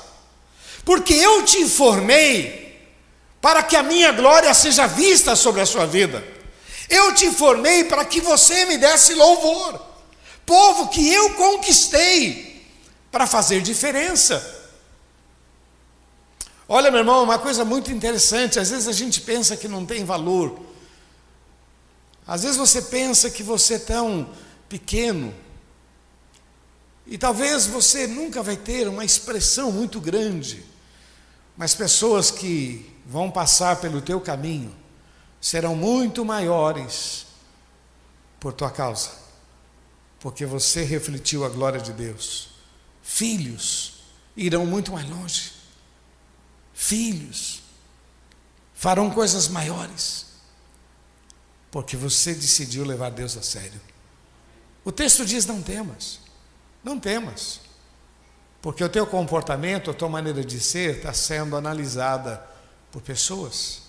porque 0.82 1.12
eu 1.12 1.44
te 1.44 1.58
informei 1.58 2.61
para 3.42 3.60
que 3.60 3.74
a 3.74 3.82
minha 3.82 4.12
glória 4.12 4.54
seja 4.54 4.86
vista 4.86 5.34
sobre 5.34 5.60
a 5.60 5.66
sua 5.66 5.84
vida. 5.84 6.24
Eu 6.88 7.12
te 7.12 7.26
informei 7.26 7.82
para 7.82 8.04
que 8.04 8.20
você 8.20 8.64
me 8.66 8.78
desse 8.78 9.14
louvor, 9.14 9.84
povo 10.46 10.88
que 10.88 11.12
eu 11.12 11.34
conquistei 11.34 12.64
para 13.10 13.26
fazer 13.26 13.60
diferença. 13.60 14.60
Olha, 16.68 16.88
meu 16.88 17.00
irmão, 17.00 17.24
uma 17.24 17.38
coisa 17.38 17.64
muito 17.64 17.90
interessante, 17.90 18.60
às 18.60 18.70
vezes 18.70 18.86
a 18.86 18.92
gente 18.92 19.20
pensa 19.20 19.56
que 19.56 19.66
não 19.66 19.84
tem 19.84 20.04
valor. 20.04 20.60
Às 22.24 22.44
vezes 22.44 22.56
você 22.56 22.80
pensa 22.80 23.28
que 23.28 23.42
você 23.42 23.74
é 23.74 23.78
tão 23.80 24.30
pequeno, 24.68 25.34
e 27.04 27.18
talvez 27.18 27.66
você 27.66 28.06
nunca 28.06 28.40
vai 28.40 28.56
ter 28.56 28.86
uma 28.86 29.04
expressão 29.04 29.72
muito 29.72 30.00
grande, 30.00 30.64
mas 31.56 31.74
pessoas 31.74 32.30
que 32.30 32.91
vão 33.06 33.30
passar 33.30 33.76
pelo 33.76 34.00
teu 34.00 34.20
caminho 34.20 34.74
serão 35.40 35.74
muito 35.74 36.24
maiores 36.24 37.26
por 38.38 38.52
tua 38.52 38.70
causa, 38.70 39.10
porque 40.20 40.46
você 40.46 40.84
refletiu 40.84 41.44
a 41.44 41.48
glória 41.48 41.80
de 41.80 41.92
Deus. 41.92 42.50
Filhos 43.02 44.04
irão 44.36 44.64
muito 44.64 44.92
mais 44.92 45.08
longe. 45.08 45.52
Filhos 46.72 47.62
farão 48.74 49.10
coisas 49.10 49.48
maiores 49.48 50.26
porque 51.72 51.96
você 51.96 52.34
decidiu 52.34 52.84
levar 52.84 53.10
Deus 53.10 53.36
a 53.36 53.42
sério. 53.42 53.80
O 54.84 54.92
texto 54.92 55.24
diz: 55.24 55.46
não 55.46 55.62
temas, 55.62 56.20
não 56.84 57.00
temas, 57.00 57.60
porque 58.60 58.84
o 58.84 58.88
teu 58.88 59.06
comportamento, 59.06 59.90
a 59.90 59.94
tua 59.94 60.08
maneira 60.08 60.44
de 60.44 60.60
ser 60.60 60.98
está 60.98 61.12
sendo 61.12 61.56
analisada 61.56 62.51
por 62.92 63.02
pessoas 63.02 63.82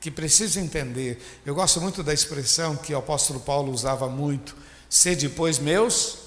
que 0.00 0.10
precisam 0.10 0.62
entender. 0.62 1.20
Eu 1.44 1.54
gosto 1.54 1.80
muito 1.80 2.02
da 2.02 2.14
expressão 2.14 2.76
que 2.76 2.94
o 2.94 2.98
apóstolo 2.98 3.40
Paulo 3.40 3.72
usava 3.72 4.08
muito: 4.08 4.56
sede, 4.88 5.28
pois, 5.28 5.58
meus 5.58 6.18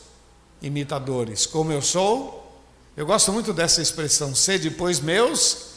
imitadores, 0.61 1.45
como 1.45 1.71
eu 1.71 1.81
sou. 1.81 2.38
Eu 2.97 3.05
gosto 3.05 3.31
muito 3.31 3.53
dessa 3.53 3.81
expressão, 3.81 4.35
sede, 4.35 4.69
pois, 4.69 4.99
meus 4.99 5.69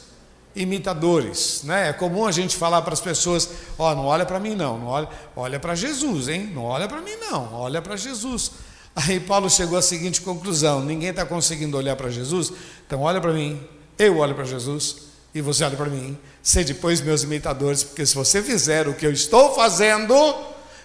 imitadores, 0.54 1.62
né? 1.62 1.90
É 1.90 1.92
comum 1.92 2.26
a 2.26 2.32
gente 2.32 2.56
falar 2.56 2.82
para 2.82 2.92
as 2.92 3.00
pessoas, 3.00 3.48
ó, 3.78 3.92
oh, 3.92 3.94
não 3.94 4.06
olha 4.06 4.26
para 4.26 4.38
mim 4.38 4.54
não, 4.54 4.78
não 4.78 4.86
olha, 4.88 5.08
olha 5.34 5.60
para 5.60 5.74
Jesus, 5.74 6.28
hein? 6.28 6.50
Não 6.52 6.64
olha 6.64 6.88
para 6.88 7.00
mim 7.00 7.16
não, 7.16 7.54
olha 7.54 7.80
para 7.80 7.96
Jesus. 7.96 8.50
Aí 8.94 9.18
Paulo 9.20 9.48
chegou 9.48 9.78
à 9.78 9.82
seguinte 9.82 10.20
conclusão: 10.20 10.84
ninguém 10.84 11.10
está 11.10 11.24
conseguindo 11.24 11.76
olhar 11.76 11.96
para 11.96 12.10
Jesus, 12.10 12.52
então 12.86 13.00
olha 13.00 13.20
para 13.20 13.32
mim, 13.32 13.62
eu 13.98 14.18
olho 14.18 14.34
para 14.34 14.44
Jesus 14.44 15.12
e 15.34 15.40
você 15.40 15.64
olha 15.64 15.76
para 15.76 15.88
mim. 15.88 16.18
Ser 16.42 16.64
depois 16.64 17.00
meus 17.00 17.22
imitadores, 17.22 17.84
porque 17.84 18.04
se 18.04 18.14
você 18.14 18.42
fizer 18.42 18.88
o 18.88 18.94
que 18.94 19.06
eu 19.06 19.12
estou 19.12 19.54
fazendo, 19.54 20.14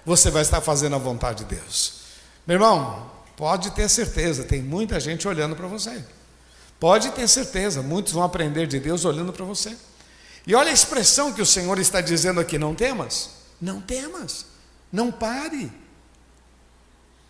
você 0.05 0.29
vai 0.29 0.41
estar 0.41 0.61
fazendo 0.61 0.95
a 0.95 0.99
vontade 0.99 1.43
de 1.43 1.55
Deus. 1.55 1.93
Meu 2.45 2.55
irmão, 2.55 3.11
pode 3.35 3.71
ter 3.71 3.89
certeza, 3.89 4.43
tem 4.43 4.61
muita 4.61 4.99
gente 4.99 5.27
olhando 5.27 5.55
para 5.55 5.67
você. 5.67 6.03
Pode 6.79 7.11
ter 7.11 7.27
certeza, 7.27 7.81
muitos 7.81 8.13
vão 8.13 8.23
aprender 8.23 8.67
de 8.67 8.79
Deus 8.79 9.03
olhando 9.03 9.33
para 9.33 9.43
você. 9.43 9.75
E 10.45 10.53
olha 10.55 10.69
a 10.69 10.73
expressão 10.73 11.33
que 11.33 11.41
o 11.41 11.45
Senhor 11.45 11.79
está 11.79 11.99
dizendo 12.01 12.39
aqui: 12.39 12.57
não 12.57 12.75
temas, 12.75 13.31
não 13.59 13.81
temas, 13.81 14.45
não 14.91 15.11
pare. 15.11 15.71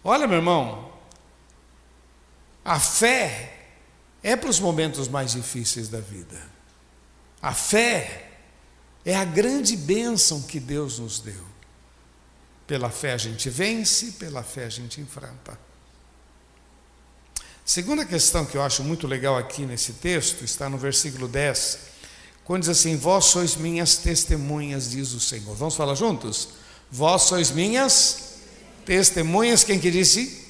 Olha, 0.03 0.27
meu 0.27 0.37
irmão, 0.37 0.91
a 2.63 2.79
fé 2.79 3.57
é 4.21 4.35
para 4.35 4.49
os 4.49 4.59
momentos 4.59 5.07
mais 5.07 5.31
difíceis 5.31 5.87
da 5.87 5.99
vida. 5.99 6.56
A 7.41 7.53
fé 7.53 8.31
é 9.05 9.15
a 9.15 9.23
grande 9.23 9.77
bênção 9.77 10.41
que 10.41 10.59
Deus 10.59 10.99
nos 10.99 11.19
deu. 11.19 11.45
Pela 12.65 12.89
fé 12.89 13.13
a 13.13 13.17
gente 13.17 13.49
vence, 13.49 14.13
pela 14.13 14.43
fé 14.43 14.65
a 14.65 14.69
gente 14.69 14.99
enfrenta. 14.99 15.57
Segunda 17.65 18.05
questão 18.05 18.45
que 18.45 18.57
eu 18.57 18.61
acho 18.61 18.83
muito 18.83 19.07
legal 19.07 19.37
aqui 19.37 19.65
nesse 19.65 19.93
texto 19.93 20.43
está 20.43 20.69
no 20.69 20.77
versículo 20.77 21.27
10, 21.27 21.79
quando 22.43 22.61
diz 22.61 22.69
assim: 22.69 22.95
Vós 22.95 23.25
sois 23.25 23.55
minhas 23.55 23.97
testemunhas, 23.97 24.91
diz 24.91 25.13
o 25.13 25.19
Senhor. 25.19 25.55
Vamos 25.55 25.75
falar 25.75 25.95
juntos? 25.95 26.49
Vós 26.89 27.23
sois 27.23 27.51
minhas 27.51 28.35
testemunhas, 28.85 29.63
quem 29.63 29.79
que 29.79 29.91
disse? 29.91 30.47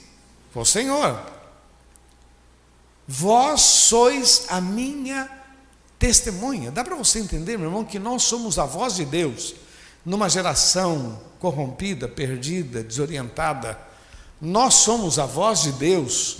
O 0.53 0.65
Senhor. 0.65 1.23
Vós 3.07 3.61
sois 3.61 4.45
a 4.49 4.59
minha 4.59 5.36
testemunha. 5.99 6.71
Dá 6.71 6.83
para 6.83 6.95
você 6.95 7.19
entender, 7.19 7.57
meu 7.57 7.67
irmão, 7.67 7.83
que 7.83 7.99
nós 7.99 8.23
somos 8.23 8.59
a 8.59 8.65
voz 8.65 8.95
de 8.95 9.05
Deus 9.05 9.55
numa 10.05 10.29
geração 10.29 11.19
corrompida, 11.39 12.07
perdida, 12.07 12.83
desorientada. 12.83 13.77
Nós 14.39 14.75
somos 14.75 15.19
a 15.19 15.25
voz 15.25 15.63
de 15.63 15.71
Deus 15.73 16.37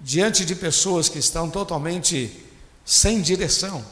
diante 0.00 0.44
de 0.44 0.54
pessoas 0.54 1.08
que 1.08 1.18
estão 1.18 1.48
totalmente 1.48 2.44
sem 2.84 3.20
direção. 3.20 3.84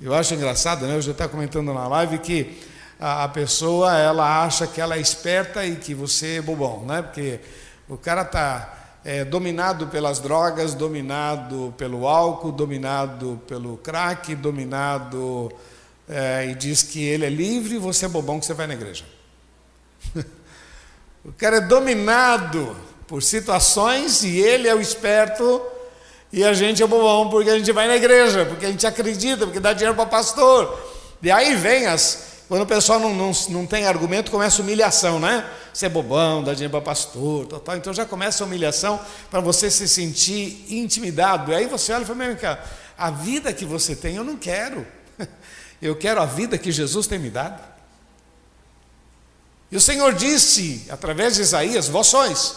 Eu 0.00 0.14
acho 0.14 0.34
engraçado, 0.34 0.86
né? 0.86 0.96
Eu 0.96 1.02
já 1.02 1.12
estava 1.12 1.30
comentando 1.30 1.72
na 1.72 1.88
live 1.88 2.18
que 2.18 2.58
a 3.00 3.28
pessoa 3.28 3.96
ela 3.96 4.44
acha 4.44 4.66
que 4.66 4.80
ela 4.80 4.96
é 4.96 5.00
esperta 5.00 5.64
e 5.64 5.76
que 5.76 5.94
você 5.94 6.36
é 6.36 6.42
bobão, 6.42 6.84
né? 6.84 7.02
Porque 7.02 7.40
o 7.88 7.96
cara 7.96 8.22
está 8.22 8.77
é, 9.08 9.24
dominado 9.24 9.86
pelas 9.86 10.18
drogas, 10.18 10.74
dominado 10.74 11.72
pelo 11.78 12.06
álcool, 12.06 12.52
dominado 12.52 13.40
pelo 13.48 13.78
crack, 13.78 14.34
dominado 14.34 15.50
é, 16.06 16.48
e 16.50 16.54
diz 16.54 16.82
que 16.82 17.02
ele 17.02 17.24
é 17.24 17.30
livre 17.30 17.76
e 17.76 17.78
você 17.78 18.04
é 18.04 18.08
bobão 18.08 18.38
que 18.38 18.44
você 18.44 18.52
vai 18.52 18.66
na 18.66 18.74
igreja. 18.74 19.06
o 21.24 21.32
cara 21.38 21.56
é 21.56 21.60
dominado 21.62 22.76
por 23.06 23.22
situações 23.22 24.22
e 24.24 24.40
ele 24.40 24.68
é 24.68 24.74
o 24.74 24.80
esperto 24.80 25.62
e 26.30 26.44
a 26.44 26.52
gente 26.52 26.82
é 26.82 26.86
bobão 26.86 27.30
porque 27.30 27.48
a 27.48 27.56
gente 27.56 27.72
vai 27.72 27.88
na 27.88 27.96
igreja, 27.96 28.44
porque 28.44 28.66
a 28.66 28.70
gente 28.70 28.86
acredita, 28.86 29.46
porque 29.46 29.58
dá 29.58 29.72
dinheiro 29.72 29.96
para 29.96 30.04
pastor. 30.04 30.78
E 31.22 31.30
aí 31.30 31.54
vem 31.54 31.86
as. 31.86 32.37
Quando 32.48 32.62
o 32.62 32.66
pessoal 32.66 32.98
não, 32.98 33.14
não, 33.14 33.30
não 33.50 33.66
tem 33.66 33.84
argumento, 33.84 34.30
começa 34.30 34.62
humilhação, 34.62 35.20
né? 35.20 35.48
Você 35.72 35.84
é 35.84 35.88
bobão, 35.88 36.42
dá 36.42 36.54
dinheiro 36.54 36.70
para 36.70 36.80
pastor, 36.80 37.46
tal, 37.46 37.60
tal. 37.60 37.76
Então 37.76 37.92
já 37.92 38.06
começa 38.06 38.42
a 38.42 38.46
humilhação 38.46 38.98
para 39.30 39.40
você 39.40 39.70
se 39.70 39.86
sentir 39.86 40.64
intimidado. 40.70 41.52
E 41.52 41.54
aí 41.54 41.66
você 41.66 41.92
olha 41.92 42.04
e 42.04 42.06
fala, 42.06 42.18
meu 42.24 42.36
cara, 42.38 42.64
a 42.96 43.10
vida 43.10 43.52
que 43.52 43.66
você 43.66 43.94
tem 43.94 44.16
eu 44.16 44.24
não 44.24 44.36
quero. 44.36 44.86
Eu 45.80 45.94
quero 45.94 46.20
a 46.20 46.26
vida 46.26 46.58
que 46.58 46.72
Jesus 46.72 47.06
tem 47.06 47.20
me 47.20 47.30
dado. 47.30 47.62
E 49.70 49.76
o 49.76 49.80
Senhor 49.80 50.12
disse, 50.12 50.84
através 50.90 51.36
de 51.36 51.42
Isaías, 51.42 51.86
vós 51.86 52.08
sois 52.08 52.56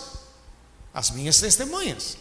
as 0.92 1.12
minhas 1.12 1.40
testemunhas. 1.40 2.18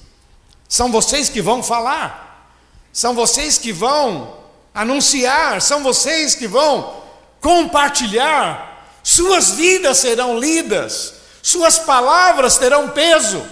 São 0.69 0.93
vocês 0.93 1.31
que 1.31 1.41
vão 1.41 1.63
falar, 1.63 2.53
são 2.93 3.15
vocês 3.15 3.57
que 3.57 3.73
vão 3.73 4.37
anunciar, 4.75 5.63
são 5.63 5.83
vocês 5.83 6.35
que 6.35 6.47
vão 6.47 7.00
compartilhar. 7.41 8.69
Suas 9.03 9.53
vidas 9.53 9.99
serão 9.99 10.39
lidas, 10.39 11.15
suas 11.43 11.79
palavras 11.79 12.59
terão 12.59 12.91
peso. 12.91 13.45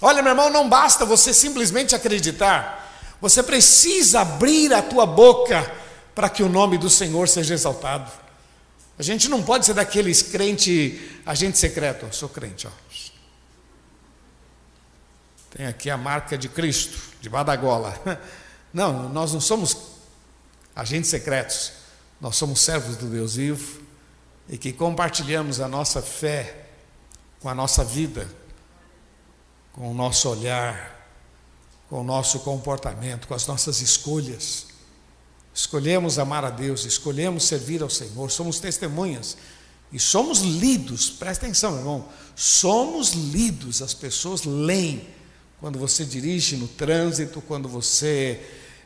Olha, 0.00 0.22
meu 0.22 0.32
irmão, 0.32 0.50
não 0.50 0.68
basta 0.68 1.04
você 1.04 1.32
simplesmente 1.32 1.94
acreditar, 1.94 2.92
você 3.20 3.42
precisa 3.42 4.20
abrir 4.20 4.72
a 4.72 4.82
tua 4.82 5.06
boca 5.06 5.74
para 6.14 6.28
que 6.28 6.42
o 6.42 6.48
nome 6.48 6.78
do 6.78 6.90
Senhor 6.90 7.28
seja 7.28 7.54
exaltado. 7.54 8.10
A 8.98 9.02
gente 9.02 9.28
não 9.28 9.42
pode 9.42 9.64
ser 9.64 9.74
daqueles 9.74 10.22
crente, 10.22 11.20
agente 11.24 11.56
secreto. 11.56 12.06
Eu 12.06 12.12
sou 12.12 12.28
crente, 12.28 12.66
ó. 12.66 12.70
Tem 15.56 15.66
aqui 15.66 15.88
a 15.88 15.96
marca 15.96 16.36
de 16.36 16.48
Cristo, 16.48 16.98
de 17.20 17.28
Badagola. 17.28 17.98
Não, 18.70 19.08
nós 19.08 19.32
não 19.32 19.40
somos 19.40 19.74
agentes 20.78 21.10
secretos. 21.10 21.72
Nós 22.20 22.36
somos 22.36 22.60
servos 22.60 22.96
do 22.96 23.06
Deus 23.06 23.34
vivo 23.34 23.82
e 24.48 24.56
que 24.56 24.72
compartilhamos 24.72 25.60
a 25.60 25.66
nossa 25.66 26.00
fé 26.00 26.66
com 27.40 27.48
a 27.48 27.54
nossa 27.54 27.84
vida, 27.84 28.28
com 29.72 29.90
o 29.90 29.94
nosso 29.94 30.28
olhar, 30.28 30.96
com 31.90 32.00
o 32.00 32.04
nosso 32.04 32.40
comportamento, 32.40 33.26
com 33.26 33.34
as 33.34 33.46
nossas 33.46 33.80
escolhas. 33.80 34.66
Escolhemos 35.52 36.16
amar 36.16 36.44
a 36.44 36.50
Deus, 36.50 36.84
escolhemos 36.84 37.44
servir 37.44 37.82
ao 37.82 37.90
Senhor, 37.90 38.30
somos 38.30 38.60
testemunhas 38.60 39.36
e 39.92 39.98
somos 39.98 40.40
lidos, 40.40 41.10
presta 41.10 41.46
atenção, 41.46 41.76
irmão, 41.76 42.08
somos 42.36 43.14
lidos, 43.14 43.82
as 43.82 43.94
pessoas 43.94 44.44
leem 44.44 45.08
quando 45.58 45.76
você 45.78 46.04
dirige 46.04 46.56
no 46.56 46.68
trânsito, 46.68 47.40
quando 47.40 47.68
você 47.68 48.40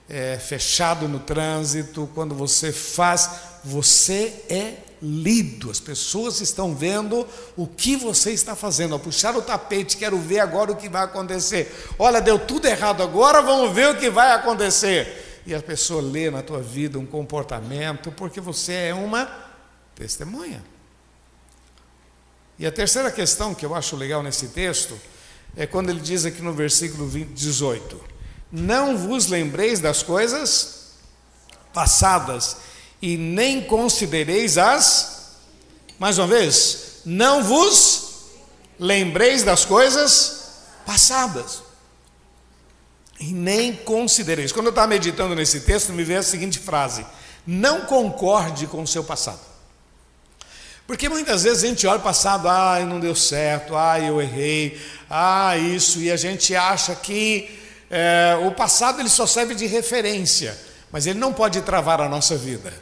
é 0.09 0.39
fechado 0.39 1.09
no 1.09 1.19
trânsito, 1.19 2.09
quando 2.15 2.35
você 2.35 2.73
faz, 2.73 3.31
você 3.65 4.45
é 4.49 4.75
lido, 5.01 5.71
as 5.71 5.81
pessoas 5.81 6.41
estão 6.41 6.75
vendo 6.75 7.27
o 7.57 7.67
que 7.67 7.97
você 7.97 8.33
está 8.33 8.55
fazendo. 8.55 8.99
Puxar 8.99 9.37
o 9.37 9.43
tapete, 9.43 9.97
quero 9.97 10.19
ver 10.19 10.41
agora 10.41 10.73
o 10.73 10.77
que 10.77 10.89
vai 10.89 11.05
acontecer. 11.05 11.73
Olha, 11.99 12.21
deu 12.21 12.39
tudo 12.39 12.67
errado 12.67 13.03
agora, 13.03 13.43
vamos 13.43 13.75
ver 13.75 13.89
o 13.89 13.99
que 13.99 14.11
vai 14.11 14.33
acontecer 14.33 15.33
e 15.45 15.55
a 15.55 15.63
pessoa 15.63 16.01
lê 16.01 16.31
na 16.31 16.43
tua 16.43 16.61
vida 16.61 16.99
um 16.99 17.07
comportamento, 17.07 18.13
porque 18.13 18.41
você 18.41 18.73
é 18.73 18.95
uma 18.95 19.29
testemunha. 19.95 20.63
E 22.59 22.67
a 22.67 22.73
terceira 22.73 23.11
questão 23.11 23.55
que 23.55 23.67
eu 23.67 23.75
acho 23.75 23.97
legal 23.97 24.23
nesse 24.23 24.49
texto 24.49 24.99
é 25.57 25.67
quando 25.67 25.91
ele 25.91 26.01
diz 26.01 26.25
aqui 26.25 26.41
no 26.41 26.53
versículo 26.53 27.07
20, 27.09 27.29
18: 27.31 28.01
Não 28.53 28.99
vos 28.99 29.29
lembreis 29.29 29.81
das 29.81 30.03
coisas 30.03 30.83
passadas, 31.73 32.59
e 33.01 33.17
nem 33.17 33.63
considereis 33.63 34.59
as. 34.59 35.23
Mais 35.99 36.19
uma 36.19 36.27
vez, 36.27 37.01
não 37.05 37.43
vos 37.43 38.11
lembreis 38.79 39.43
das 39.43 39.65
coisas 39.65 40.43
passadas 40.85 41.63
e 43.19 43.33
nem 43.33 43.75
considereis. 43.75 44.53
Quando 44.53 44.67
eu 44.67 44.71
estava 44.71 44.89
meditando 44.89 45.35
nesse 45.35 45.61
texto, 45.61 45.93
me 45.93 46.05
veio 46.05 46.21
a 46.21 46.23
seguinte 46.23 46.59
frase: 46.59 47.07
Não 47.47 47.83
concorde 47.83 48.67
com 48.67 48.83
o 48.83 48.87
seu 48.87 49.03
passado. 49.05 49.41
Porque 50.87 51.09
muitas 51.09 51.45
vezes 51.45 51.63
a 51.63 51.67
gente 51.69 51.87
olha 51.87 51.99
o 51.99 52.03
passado, 52.03 52.49
ah, 52.49 52.79
não 52.81 52.99
deu 52.99 53.15
certo, 53.15 53.77
ah, 53.77 53.99
eu 54.01 54.21
errei, 54.21 54.81
ah, 55.09 55.57
isso, 55.57 56.01
e 56.01 56.11
a 56.11 56.17
gente 56.17 56.55
acha 56.57 56.95
que 56.95 57.62
é, 57.93 58.39
o 58.47 58.51
passado 58.53 59.01
ele 59.01 59.11
só 59.11 59.27
serve 59.27 59.55
de 59.55 59.67
referência, 59.67 60.59
mas 60.91 61.07
ele 61.07 61.19
não 61.19 61.31
pode 61.31 61.61
travar 61.61 62.01
a 62.01 62.09
nossa 62.09 62.39
vida. 62.39 62.73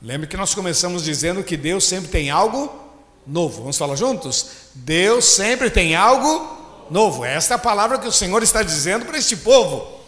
Lembre 0.00 0.26
que 0.26 0.36
nós 0.36 0.54
começamos 0.54 1.04
dizendo 1.04 1.44
que 1.44 1.58
Deus 1.58 1.84
sempre 1.84 2.08
tem 2.08 2.30
algo 2.30 2.74
novo. 3.26 3.60
Vamos 3.60 3.76
falar 3.76 3.96
juntos? 3.96 4.46
Deus 4.74 5.26
sempre 5.26 5.68
tem 5.68 5.94
algo 5.94 6.86
novo. 6.90 7.22
Esta 7.22 7.52
é 7.52 7.56
a 7.56 7.58
palavra 7.58 7.98
que 7.98 8.08
o 8.08 8.12
Senhor 8.12 8.42
está 8.42 8.62
dizendo 8.62 9.04
para 9.04 9.18
este 9.18 9.36
povo. 9.36 10.00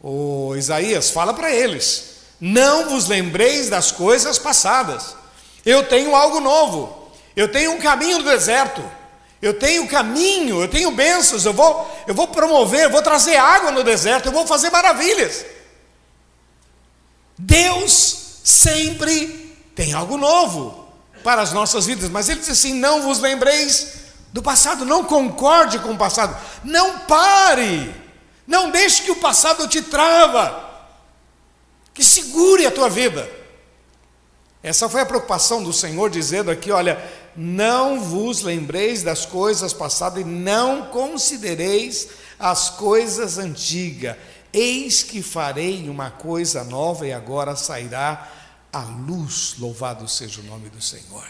O 0.00 0.54
Isaías 0.54 1.10
fala 1.10 1.34
para 1.34 1.50
eles: 1.50 2.18
Não 2.40 2.90
vos 2.90 3.08
lembreis 3.08 3.68
das 3.68 3.90
coisas 3.90 4.38
passadas. 4.38 5.16
Eu 5.66 5.82
tenho 5.88 6.14
algo 6.14 6.38
novo. 6.38 7.10
Eu 7.34 7.50
tenho 7.50 7.72
um 7.72 7.80
caminho 7.80 8.18
no 8.18 8.24
deserto. 8.30 8.80
Eu 9.44 9.52
tenho 9.52 9.86
caminho, 9.86 10.62
eu 10.62 10.68
tenho 10.68 10.90
bênçãos, 10.90 11.44
eu 11.44 11.52
vou, 11.52 12.02
eu 12.06 12.14
vou 12.14 12.26
promover, 12.28 12.84
eu 12.84 12.90
vou 12.90 13.02
trazer 13.02 13.36
água 13.36 13.70
no 13.70 13.84
deserto, 13.84 14.24
eu 14.24 14.32
vou 14.32 14.46
fazer 14.46 14.70
maravilhas. 14.70 15.44
Deus 17.36 18.40
sempre 18.42 19.54
tem 19.74 19.92
algo 19.92 20.16
novo 20.16 20.88
para 21.22 21.42
as 21.42 21.52
nossas 21.52 21.84
vidas, 21.84 22.08
mas 22.08 22.30
ele 22.30 22.40
diz 22.40 22.48
assim: 22.48 22.72
não 22.72 23.02
vos 23.02 23.18
lembreis 23.18 24.04
do 24.32 24.42
passado, 24.42 24.86
não 24.86 25.04
concorde 25.04 25.78
com 25.78 25.92
o 25.92 25.98
passado, 25.98 26.34
não 26.64 27.00
pare, 27.00 27.94
não 28.46 28.70
deixe 28.70 29.02
que 29.02 29.10
o 29.10 29.16
passado 29.16 29.68
te 29.68 29.82
trava, 29.82 30.88
que 31.92 32.02
segure 32.02 32.64
a 32.64 32.70
tua 32.70 32.88
vida. 32.88 33.30
Essa 34.62 34.88
foi 34.88 35.02
a 35.02 35.06
preocupação 35.06 35.62
do 35.62 35.70
Senhor 35.70 36.08
dizendo 36.08 36.50
aqui, 36.50 36.72
olha, 36.72 36.98
não 37.36 38.00
vos 38.00 38.42
lembreis 38.42 39.02
das 39.02 39.26
coisas 39.26 39.72
passadas 39.72 40.22
e 40.22 40.24
não 40.24 40.86
considereis 40.86 42.08
as 42.38 42.70
coisas 42.70 43.38
antigas. 43.38 44.16
Eis 44.52 45.02
que 45.02 45.22
farei 45.22 45.88
uma 45.88 46.10
coisa 46.10 46.62
nova 46.62 47.06
e 47.06 47.12
agora 47.12 47.56
sairá 47.56 48.30
a 48.72 48.80
luz. 48.80 49.56
Louvado 49.58 50.08
seja 50.08 50.40
o 50.40 50.44
nome 50.44 50.68
do 50.68 50.80
Senhor. 50.80 51.26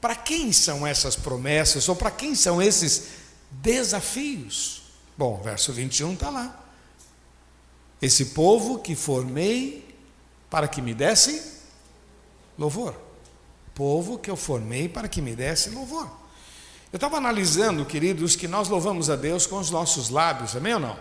Para 0.00 0.14
quem 0.14 0.52
são 0.52 0.86
essas 0.86 1.16
promessas 1.16 1.88
ou 1.88 1.96
para 1.96 2.10
quem 2.10 2.34
são 2.34 2.62
esses 2.62 3.08
desafios? 3.50 4.82
Bom, 5.16 5.40
verso 5.42 5.72
21 5.72 6.14
está 6.14 6.30
lá. 6.30 6.64
Esse 8.00 8.26
povo 8.26 8.78
que 8.78 8.94
formei 8.94 9.94
para 10.48 10.68
que 10.68 10.80
me 10.80 10.94
desse 10.94 11.58
louvor. 12.56 13.07
Povo 13.78 14.18
que 14.18 14.28
eu 14.28 14.34
formei 14.34 14.88
para 14.88 15.06
que 15.06 15.22
me 15.22 15.36
desse 15.36 15.70
louvor. 15.70 16.10
Eu 16.92 16.96
estava 16.96 17.16
analisando, 17.16 17.84
queridos, 17.84 18.34
que 18.34 18.48
nós 18.48 18.68
louvamos 18.68 19.08
a 19.08 19.14
Deus 19.14 19.46
com 19.46 19.56
os 19.56 19.70
nossos 19.70 20.10
lábios, 20.10 20.56
amém 20.56 20.74
ou 20.74 20.80
não? 20.80 20.98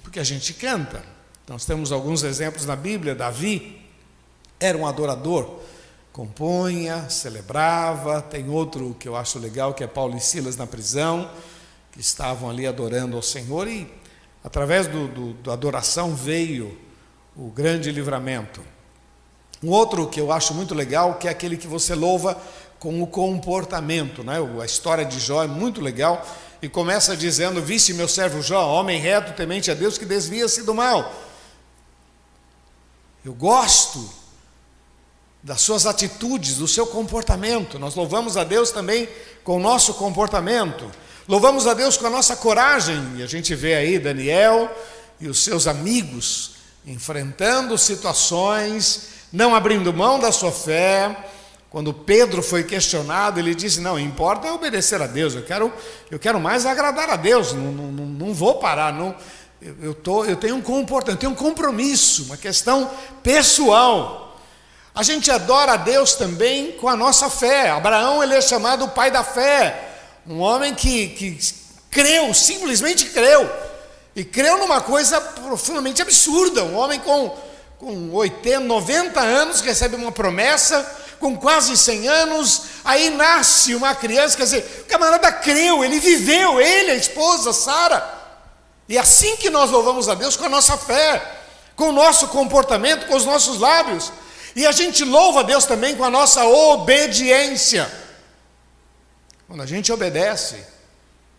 Porque 0.00 0.20
a 0.20 0.24
gente 0.24 0.54
canta. 0.54 1.04
Nós 1.48 1.64
temos 1.64 1.90
alguns 1.90 2.22
exemplos 2.22 2.66
na 2.66 2.76
Bíblia. 2.76 3.16
Davi 3.16 3.84
era 4.60 4.78
um 4.78 4.86
adorador 4.86 5.58
compunha, 6.12 7.10
celebrava. 7.10 8.22
Tem 8.22 8.48
outro 8.48 8.94
que 9.00 9.08
eu 9.08 9.16
acho 9.16 9.40
legal, 9.40 9.74
que 9.74 9.82
é 9.82 9.88
Paulo 9.88 10.16
e 10.16 10.20
Silas 10.20 10.56
na 10.56 10.68
prisão, 10.68 11.28
que 11.90 12.00
estavam 12.00 12.48
ali 12.48 12.64
adorando 12.64 13.16
ao 13.16 13.22
Senhor 13.22 13.66
e, 13.66 13.92
através 14.44 14.86
do, 14.86 15.08
do, 15.08 15.34
da 15.34 15.54
adoração, 15.54 16.14
veio 16.14 16.78
o 17.34 17.50
grande 17.50 17.90
livramento. 17.90 18.62
Um 19.62 19.70
outro 19.70 20.06
que 20.06 20.20
eu 20.20 20.32
acho 20.32 20.54
muito 20.54 20.74
legal, 20.74 21.14
que 21.14 21.28
é 21.28 21.30
aquele 21.30 21.56
que 21.56 21.66
você 21.66 21.94
louva 21.94 22.40
com 22.78 23.02
o 23.02 23.06
comportamento, 23.06 24.24
né? 24.24 24.36
A 24.60 24.64
história 24.64 25.04
de 25.04 25.20
Jó 25.20 25.44
é 25.44 25.46
muito 25.46 25.80
legal 25.80 26.26
e 26.62 26.68
começa 26.68 27.16
dizendo: 27.16 27.60
Viste 27.60 27.92
meu 27.92 28.08
servo 28.08 28.42
Jó, 28.42 28.66
homem 28.66 29.00
reto, 29.00 29.34
temente 29.34 29.70
a 29.70 29.74
Deus, 29.74 29.98
que 29.98 30.06
desvia-se 30.06 30.62
do 30.62 30.74
mal. 30.74 31.12
Eu 33.22 33.34
gosto 33.34 34.20
das 35.42 35.60
suas 35.60 35.86
atitudes, 35.86 36.56
do 36.56 36.66
seu 36.66 36.86
comportamento. 36.86 37.78
Nós 37.78 37.94
louvamos 37.94 38.36
a 38.36 38.44
Deus 38.44 38.70
também 38.70 39.08
com 39.44 39.56
o 39.56 39.60
nosso 39.60 39.94
comportamento. 39.94 40.90
Louvamos 41.28 41.66
a 41.66 41.74
Deus 41.74 41.96
com 41.96 42.06
a 42.06 42.10
nossa 42.10 42.36
coragem. 42.36 43.16
E 43.16 43.22
a 43.22 43.26
gente 43.26 43.54
vê 43.54 43.74
aí 43.74 43.98
Daniel 43.98 44.74
e 45.20 45.28
os 45.28 45.42
seus 45.44 45.66
amigos 45.66 46.52
enfrentando 46.86 47.76
situações, 47.76 49.19
não 49.32 49.54
abrindo 49.54 49.92
mão 49.92 50.18
da 50.18 50.32
sua 50.32 50.52
fé. 50.52 51.16
Quando 51.70 51.94
Pedro 51.94 52.42
foi 52.42 52.64
questionado, 52.64 53.38
ele 53.38 53.54
disse: 53.54 53.80
Não, 53.80 53.98
importa 53.98 54.48
é 54.48 54.52
obedecer 54.52 55.00
a 55.00 55.06
Deus, 55.06 55.34
eu 55.34 55.44
quero, 55.44 55.72
eu 56.10 56.18
quero 56.18 56.40
mais 56.40 56.66
agradar 56.66 57.08
a 57.10 57.16
Deus, 57.16 57.52
não, 57.52 57.70
não, 57.70 58.06
não 58.06 58.34
vou 58.34 58.56
parar, 58.56 58.92
não, 58.92 59.14
eu, 59.62 59.76
eu, 59.82 59.94
tô, 59.94 60.24
eu 60.24 60.36
tenho 60.36 60.56
um 60.56 60.62
comportamento, 60.62 61.16
eu 61.16 61.20
tenho 61.20 61.32
um 61.32 61.48
compromisso, 61.50 62.24
uma 62.24 62.36
questão 62.36 62.90
pessoal. 63.22 64.38
A 64.92 65.02
gente 65.04 65.30
adora 65.30 65.74
a 65.74 65.76
Deus 65.76 66.14
também 66.14 66.72
com 66.72 66.88
a 66.88 66.96
nossa 66.96 67.30
fé. 67.30 67.70
Abraão 67.70 68.22
ele 68.22 68.34
é 68.34 68.40
chamado 68.40 68.84
o 68.84 68.88
pai 68.88 69.10
da 69.10 69.22
fé, 69.22 69.90
um 70.26 70.40
homem 70.40 70.74
que, 70.74 71.08
que 71.10 71.38
creu, 71.90 72.34
simplesmente 72.34 73.06
creu, 73.06 73.48
e 74.16 74.24
creu 74.24 74.58
numa 74.58 74.80
coisa 74.80 75.20
profundamente 75.20 76.02
absurda. 76.02 76.64
Um 76.64 76.76
homem 76.76 76.98
com, 76.98 77.36
com 77.80 78.12
80, 78.12 78.60
90 78.60 79.20
anos 79.20 79.62
recebe 79.62 79.96
uma 79.96 80.12
promessa, 80.12 80.98
com 81.18 81.34
quase 81.34 81.74
100 81.78 82.08
anos, 82.08 82.62
aí 82.84 83.08
nasce 83.08 83.74
uma 83.74 83.94
criança. 83.94 84.36
Quer 84.36 84.42
dizer, 84.44 84.82
o 84.82 84.84
camarada 84.84 85.32
creu, 85.32 85.82
ele 85.82 85.98
viveu, 85.98 86.60
ele, 86.60 86.90
a 86.90 86.94
esposa, 86.94 87.54
Sara. 87.54 88.18
E 88.86 88.98
é 88.98 89.00
assim 89.00 89.34
que 89.36 89.48
nós 89.48 89.70
louvamos 89.70 90.10
a 90.10 90.14
Deus 90.14 90.36
com 90.36 90.44
a 90.44 90.48
nossa 90.50 90.76
fé, 90.76 91.38
com 91.74 91.88
o 91.88 91.92
nosso 91.92 92.28
comportamento, 92.28 93.06
com 93.06 93.16
os 93.16 93.24
nossos 93.24 93.58
lábios. 93.58 94.12
E 94.54 94.66
a 94.66 94.72
gente 94.72 95.02
louva 95.02 95.40
a 95.40 95.44
Deus 95.44 95.64
também 95.64 95.96
com 95.96 96.04
a 96.04 96.10
nossa 96.10 96.44
obediência. 96.44 97.90
Quando 99.48 99.62
a 99.62 99.66
gente 99.66 99.90
obedece, 99.90 100.62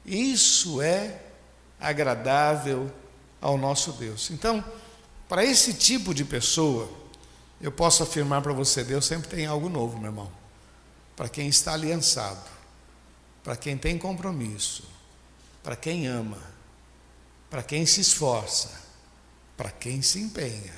isso 0.03 0.81
é 0.81 1.17
agradável 1.79 2.91
ao 3.39 3.59
nosso 3.59 3.91
Deus. 3.91 4.31
Então, 4.31 4.63
para 5.31 5.45
esse 5.45 5.73
tipo 5.73 6.13
de 6.13 6.25
pessoa, 6.25 6.91
Eu 7.61 7.71
posso 7.71 8.03
afirmar 8.03 8.41
para 8.41 8.51
você: 8.51 8.83
Deus 8.83 9.05
sempre 9.05 9.29
tem 9.29 9.45
algo 9.45 9.69
novo, 9.69 9.97
meu 9.97 10.07
irmão. 10.09 10.29
Para 11.15 11.29
quem 11.29 11.47
está 11.47 11.73
aliançado, 11.73 12.49
para 13.41 13.55
quem 13.55 13.77
tem 13.77 13.97
compromisso, 13.97 14.83
para 15.63 15.77
quem 15.77 16.05
ama, 16.07 16.39
para 17.49 17.63
quem 17.63 17.85
se 17.85 18.01
esforça, 18.01 18.71
para 19.55 19.71
quem 19.71 20.01
se 20.01 20.19
empenha, 20.19 20.73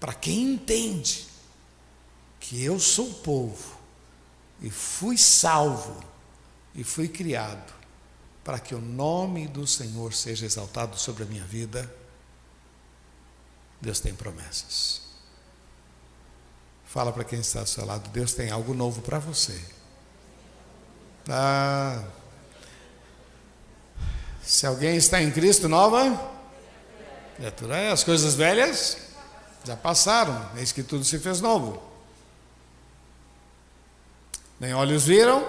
para 0.00 0.14
quem 0.14 0.54
entende 0.54 1.28
que 2.40 2.64
eu 2.64 2.80
sou 2.80 3.14
povo 3.14 3.78
e 4.60 4.70
fui 4.70 5.16
salvo 5.16 6.02
e 6.74 6.82
fui 6.82 7.06
criado 7.06 7.72
para 8.42 8.58
que 8.58 8.74
o 8.74 8.80
nome 8.80 9.46
do 9.46 9.68
Senhor 9.68 10.12
seja 10.14 10.46
exaltado 10.46 10.98
sobre 10.98 11.22
a 11.22 11.26
minha 11.26 11.44
vida, 11.44 12.01
Deus 13.82 13.98
tem 13.98 14.14
promessas. 14.14 15.02
Fala 16.86 17.12
para 17.12 17.24
quem 17.24 17.40
está 17.40 17.60
ao 17.60 17.66
seu 17.66 17.84
lado, 17.84 18.08
Deus 18.10 18.32
tem 18.32 18.50
algo 18.50 18.72
novo 18.72 19.02
para 19.02 19.18
você. 19.18 19.60
Ah, 21.28 22.02
se 24.42 24.66
alguém 24.66 24.96
está 24.96 25.20
em 25.20 25.30
Cristo, 25.30 25.68
nova 25.68 26.30
criatura 27.36 27.76
é, 27.76 27.90
as 27.90 28.04
coisas 28.04 28.34
velhas 28.34 28.98
já 29.64 29.76
passaram, 29.76 30.50
eis 30.56 30.70
que 30.70 30.82
tudo 30.82 31.04
se 31.04 31.18
fez 31.18 31.40
novo. 31.40 31.82
Nem 34.60 34.74
olhos 34.74 35.04
viram, 35.04 35.44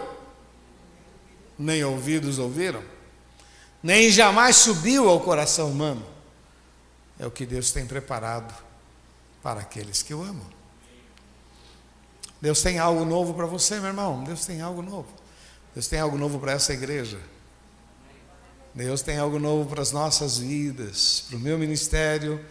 nem 1.57 1.83
ouvidos 1.83 2.39
ouviram, 2.39 2.83
nem 3.81 4.09
jamais 4.09 4.55
subiu 4.55 5.07
ao 5.07 5.19
coração 5.19 5.69
humano. 5.69 6.12
É 7.23 7.27
o 7.27 7.31
que 7.31 7.45
Deus 7.45 7.71
tem 7.71 7.85
preparado 7.85 8.53
para 9.41 9.61
aqueles 9.61 10.01
que 10.01 10.13
o 10.13 10.21
amam. 10.21 10.45
Deus 12.41 12.61
tem 12.61 12.77
algo 12.77 13.05
novo 13.05 13.33
para 13.33 13.45
você, 13.45 13.79
meu 13.79 13.87
irmão. 13.87 14.23
Deus 14.25 14.45
tem 14.45 14.59
algo 14.59 14.81
novo. 14.81 15.07
Deus 15.73 15.87
tem 15.87 15.99
algo 15.99 16.17
novo 16.17 16.39
para 16.39 16.51
essa 16.51 16.73
igreja. 16.73 17.19
Deus 18.75 19.01
tem 19.01 19.17
algo 19.17 19.39
novo 19.39 19.69
para 19.69 19.81
as 19.81 19.91
nossas 19.91 20.37
vidas, 20.39 21.25
para 21.29 21.37
o 21.37 21.39
meu 21.39 21.57
ministério. 21.57 22.43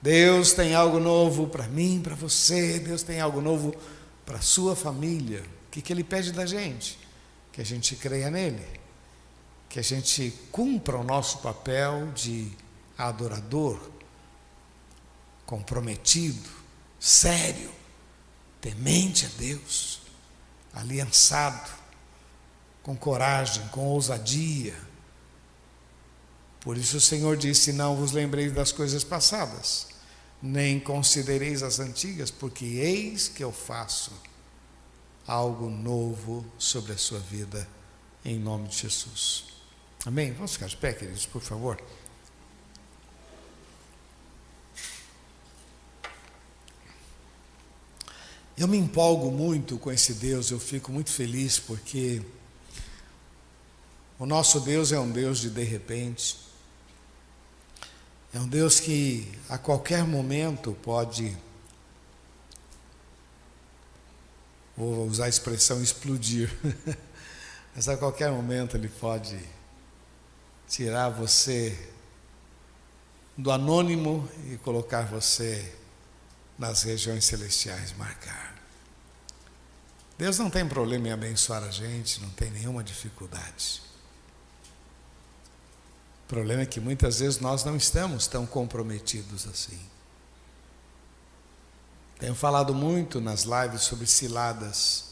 Deus 0.00 0.52
tem 0.52 0.74
algo 0.74 1.00
novo 1.00 1.48
para 1.48 1.66
mim, 1.66 2.00
para 2.02 2.14
você. 2.14 2.78
Deus 2.78 3.02
tem 3.02 3.20
algo 3.20 3.40
novo 3.40 3.74
para 4.24 4.38
a 4.38 4.42
sua 4.42 4.76
família. 4.76 5.42
O 5.66 5.70
que, 5.72 5.82
que 5.82 5.92
Ele 5.92 6.04
pede 6.04 6.30
da 6.30 6.46
gente? 6.46 7.02
que 7.52 7.60
a 7.60 7.64
gente 7.64 7.94
creia 7.96 8.30
nele, 8.30 8.66
que 9.68 9.78
a 9.78 9.82
gente 9.82 10.32
cumpra 10.50 10.96
o 10.96 11.04
nosso 11.04 11.38
papel 11.38 12.10
de 12.14 12.50
adorador, 12.96 13.78
comprometido, 15.52 16.48
sério, 16.98 17.70
temente 18.58 19.26
a 19.26 19.28
Deus, 19.36 20.00
aliançado, 20.72 21.70
com 22.82 22.96
coragem, 22.96 23.68
com 23.68 23.84
ousadia. 23.84 24.74
Por 26.62 26.78
isso 26.78 26.96
o 26.96 27.00
Senhor 27.02 27.36
disse: 27.36 27.70
Não 27.70 27.94
vos 27.94 28.12
lembreis 28.12 28.50
das 28.54 28.72
coisas 28.72 29.04
passadas, 29.04 29.88
nem 30.40 30.80
considereis 30.80 31.62
as 31.62 31.78
antigas, 31.80 32.30
porque 32.30 32.64
eis 32.64 33.28
que 33.28 33.44
eu 33.44 33.52
faço 33.52 34.10
algo 35.26 35.68
novo 35.68 36.46
sobre 36.56 36.94
a 36.94 36.98
sua 36.98 37.18
vida, 37.18 37.68
em 38.24 38.38
nome 38.38 38.68
de 38.68 38.78
Jesus. 38.78 39.44
Amém? 40.06 40.32
Vamos 40.32 40.54
ficar 40.54 40.68
de 40.68 40.78
pé, 40.78 40.94
queridos, 40.94 41.26
por 41.26 41.42
favor. 41.42 41.78
Eu 48.56 48.68
me 48.68 48.76
empolgo 48.76 49.30
muito 49.30 49.78
com 49.78 49.90
esse 49.90 50.12
Deus, 50.14 50.50
eu 50.50 50.60
fico 50.60 50.92
muito 50.92 51.10
feliz 51.10 51.58
porque 51.58 52.20
o 54.18 54.26
nosso 54.26 54.60
Deus 54.60 54.92
é 54.92 55.00
um 55.00 55.10
Deus 55.10 55.38
de 55.38 55.48
de 55.48 55.64
repente, 55.64 56.36
é 58.32 58.38
um 58.38 58.46
Deus 58.46 58.78
que 58.78 59.26
a 59.48 59.56
qualquer 59.56 60.04
momento 60.04 60.76
pode 60.82 61.34
vou 64.76 65.06
usar 65.06 65.26
a 65.26 65.28
expressão 65.28 65.82
explodir. 65.82 66.50
Mas 67.74 67.88
a 67.88 67.96
qualquer 67.96 68.30
momento 68.30 68.76
ele 68.76 68.88
pode 68.88 69.38
tirar 70.68 71.08
você 71.08 71.90
do 73.36 73.50
anônimo 73.50 74.28
e 74.50 74.58
colocar 74.58 75.06
você 75.06 75.74
nas 76.58 76.82
regiões 76.82 77.24
celestiais, 77.24 77.92
marcar. 77.96 78.54
Deus 80.18 80.38
não 80.38 80.50
tem 80.50 80.66
problema 80.68 81.08
em 81.08 81.12
abençoar 81.12 81.64
a 81.64 81.70
gente, 81.70 82.20
não 82.20 82.30
tem 82.30 82.50
nenhuma 82.50 82.84
dificuldade. 82.84 83.82
O 86.24 86.28
problema 86.28 86.62
é 86.62 86.66
que 86.66 86.80
muitas 86.80 87.18
vezes 87.18 87.40
nós 87.40 87.64
não 87.64 87.76
estamos 87.76 88.26
tão 88.26 88.46
comprometidos 88.46 89.46
assim. 89.46 89.80
Tenho 92.18 92.34
falado 92.36 92.72
muito 92.72 93.20
nas 93.20 93.42
lives 93.42 93.82
sobre 93.82 94.06
ciladas. 94.06 95.06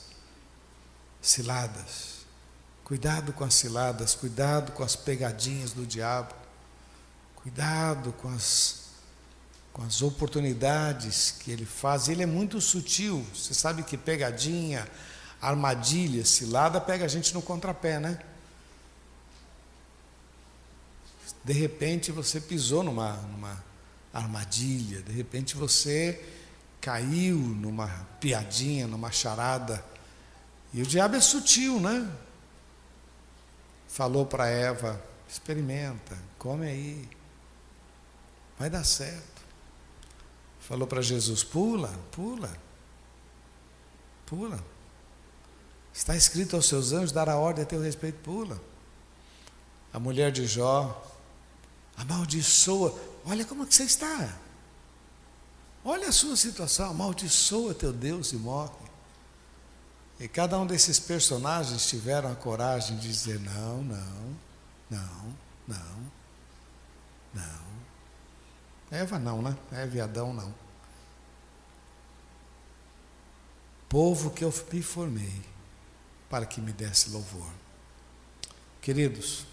Ciladas. 1.20 2.20
Cuidado 2.85 3.33
com 3.33 3.42
as 3.42 3.55
ciladas, 3.55 4.14
cuidado 4.14 4.72
com 4.72 4.85
as 4.85 4.94
pegadinhas 4.94 5.72
do 5.72 5.85
diabo. 5.85 6.35
Cuidado 7.35 8.12
com 8.12 8.29
as, 8.29 8.89
com 9.72 9.83
as 9.83 10.02
oportunidades 10.02 11.30
que 11.38 11.50
ele 11.50 11.64
faz. 11.64 12.09
Ele 12.09 12.22
é 12.22 12.26
muito 12.26 12.61
sutil. 12.61 13.24
Você 13.35 13.54
sabe 13.54 13.83
que 13.83 13.96
pegadinha, 13.96 14.88
armadilha, 15.40 16.24
cilada 16.24 16.80
pega 16.80 17.04
a 17.04 17.09
gente 17.09 17.33
no 17.33 17.40
contrapé, 17.40 17.98
né? 17.98 18.18
De 21.42 21.52
repente 21.52 22.12
você 22.12 22.40
pisou 22.40 22.83
numa, 22.83 23.12
numa 23.16 23.64
armadilha, 24.12 25.00
de 25.02 25.12
repente 25.12 25.56
você 25.56 26.22
caiu 26.80 27.38
numa 27.38 27.88
piadinha, 28.20 28.87
numa 28.87 29.11
charada. 29.11 29.85
E 30.72 30.83
o 30.83 30.87
diabo 30.87 31.16
é 31.16 31.20
sutil, 31.20 31.80
né? 31.80 32.11
Falou 33.88 34.26
para 34.26 34.48
Eva: 34.48 35.02
experimenta, 35.28 36.16
come 36.38 36.66
aí, 36.66 37.09
vai 38.59 38.68
dar 38.68 38.85
certo. 38.85 39.39
Falou 40.70 40.87
para 40.87 41.02
Jesus: 41.02 41.42
pula, 41.42 41.92
pula, 42.12 42.56
pula. 44.24 44.62
Está 45.92 46.14
escrito 46.16 46.54
aos 46.54 46.66
seus 46.66 46.92
anjos 46.92 47.11
dar 47.11 47.28
a 47.28 47.37
ordem 47.37 47.64
a 47.64 47.66
teu 47.66 47.83
respeito, 47.83 48.20
pula. 48.22 48.62
A 49.92 49.98
mulher 49.98 50.30
de 50.30 50.46
Jó 50.46 51.04
amaldiçoa. 51.96 52.96
Olha 53.26 53.44
como 53.44 53.64
é 53.64 53.66
que 53.66 53.74
você 53.74 53.83
está. 53.83 54.38
Olha 55.85 56.09
a 56.11 56.12
sua 56.12 56.37
situação, 56.37 56.90
amaldiçoa 56.90 57.74
teu 57.74 57.92
Deus 57.92 58.30
e 58.33 58.37
morre. 58.37 58.70
E 60.20 60.28
cada 60.28 60.56
um 60.56 60.66
desses 60.68 61.00
personagens 61.00 61.85
tiveram 61.88 62.30
a 62.30 62.37
coragem 62.37 62.96
de 62.96 63.09
dizer: 63.09 63.40
não, 63.40 63.83
não, 63.83 64.37
não, 64.88 65.37
não, 65.66 66.12
não. 67.35 67.60
Eva 68.90 69.18
não, 69.18 69.40
né? 69.40 69.57
Eva 69.72 69.96
e 69.96 70.00
Adão 70.00 70.33
não. 70.33 70.53
Povo 73.88 74.31
que 74.31 74.44
eu 74.44 74.53
me 74.72 74.83
formei 74.83 75.42
para 76.29 76.46
que 76.46 76.61
me 76.61 76.72
desse 76.72 77.11
louvor. 77.11 77.50
Queridos, 78.81 79.44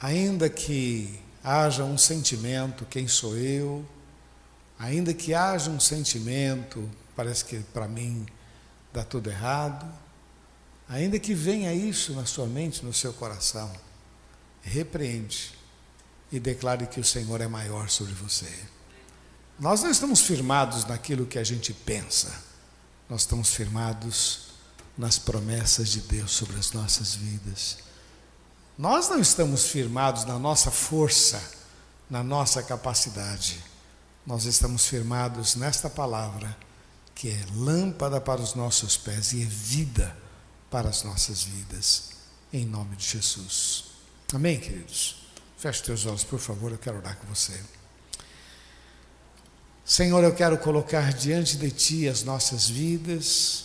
ainda 0.00 0.48
que 0.48 1.20
haja 1.42 1.84
um 1.84 1.98
sentimento, 1.98 2.84
quem 2.86 3.06
sou 3.06 3.36
eu, 3.36 3.84
Ainda 4.78 5.14
que 5.14 5.32
haja 5.32 5.70
um 5.70 5.78
sentimento, 5.78 6.90
parece 7.14 7.44
que 7.44 7.60
para 7.60 7.86
mim 7.86 8.26
dá 8.92 9.04
tudo 9.04 9.30
errado, 9.30 9.86
ainda 10.88 11.18
que 11.18 11.34
venha 11.34 11.72
isso 11.72 12.12
na 12.12 12.26
sua 12.26 12.46
mente, 12.46 12.84
no 12.84 12.92
seu 12.92 13.12
coração, 13.12 13.72
repreende 14.62 15.53
e 16.30 16.40
declare 16.40 16.86
que 16.86 17.00
o 17.00 17.04
Senhor 17.04 17.40
é 17.40 17.46
maior 17.46 17.88
sobre 17.88 18.12
você. 18.12 18.52
Nós 19.58 19.82
não 19.82 19.90
estamos 19.90 20.20
firmados 20.20 20.84
naquilo 20.84 21.26
que 21.26 21.38
a 21.38 21.44
gente 21.44 21.72
pensa, 21.72 22.32
nós 23.08 23.22
estamos 23.22 23.50
firmados 23.50 24.48
nas 24.96 25.18
promessas 25.18 25.88
de 25.88 26.00
Deus 26.00 26.32
sobre 26.32 26.58
as 26.58 26.72
nossas 26.72 27.14
vidas. 27.14 27.78
Nós 28.76 29.08
não 29.08 29.20
estamos 29.20 29.66
firmados 29.66 30.24
na 30.24 30.38
nossa 30.38 30.70
força, 30.70 31.40
na 32.10 32.22
nossa 32.22 32.62
capacidade 32.62 33.62
nós 34.26 34.46
estamos 34.46 34.86
firmados 34.86 35.54
nesta 35.54 35.90
palavra, 35.90 36.56
que 37.14 37.28
é 37.28 37.46
lâmpada 37.54 38.20
para 38.20 38.40
os 38.40 38.54
nossos 38.54 38.96
pés 38.96 39.32
e 39.32 39.42
é 39.42 39.46
vida 39.46 40.16
para 40.70 40.88
as 40.88 41.02
nossas 41.02 41.42
vidas, 41.42 42.10
em 42.52 42.64
nome 42.64 42.96
de 42.96 43.06
Jesus. 43.06 43.84
Amém, 44.32 44.58
queridos? 44.58 45.23
Feche 45.64 45.82
teus 45.82 46.04
olhos, 46.04 46.22
por 46.22 46.38
favor, 46.38 46.72
eu 46.72 46.76
quero 46.76 46.98
orar 46.98 47.16
com 47.16 47.34
você. 47.34 47.58
Senhor, 49.82 50.22
eu 50.22 50.34
quero 50.34 50.58
colocar 50.58 51.10
diante 51.14 51.56
de 51.56 51.70
Ti 51.70 52.06
as 52.06 52.22
nossas 52.22 52.68
vidas, 52.68 53.64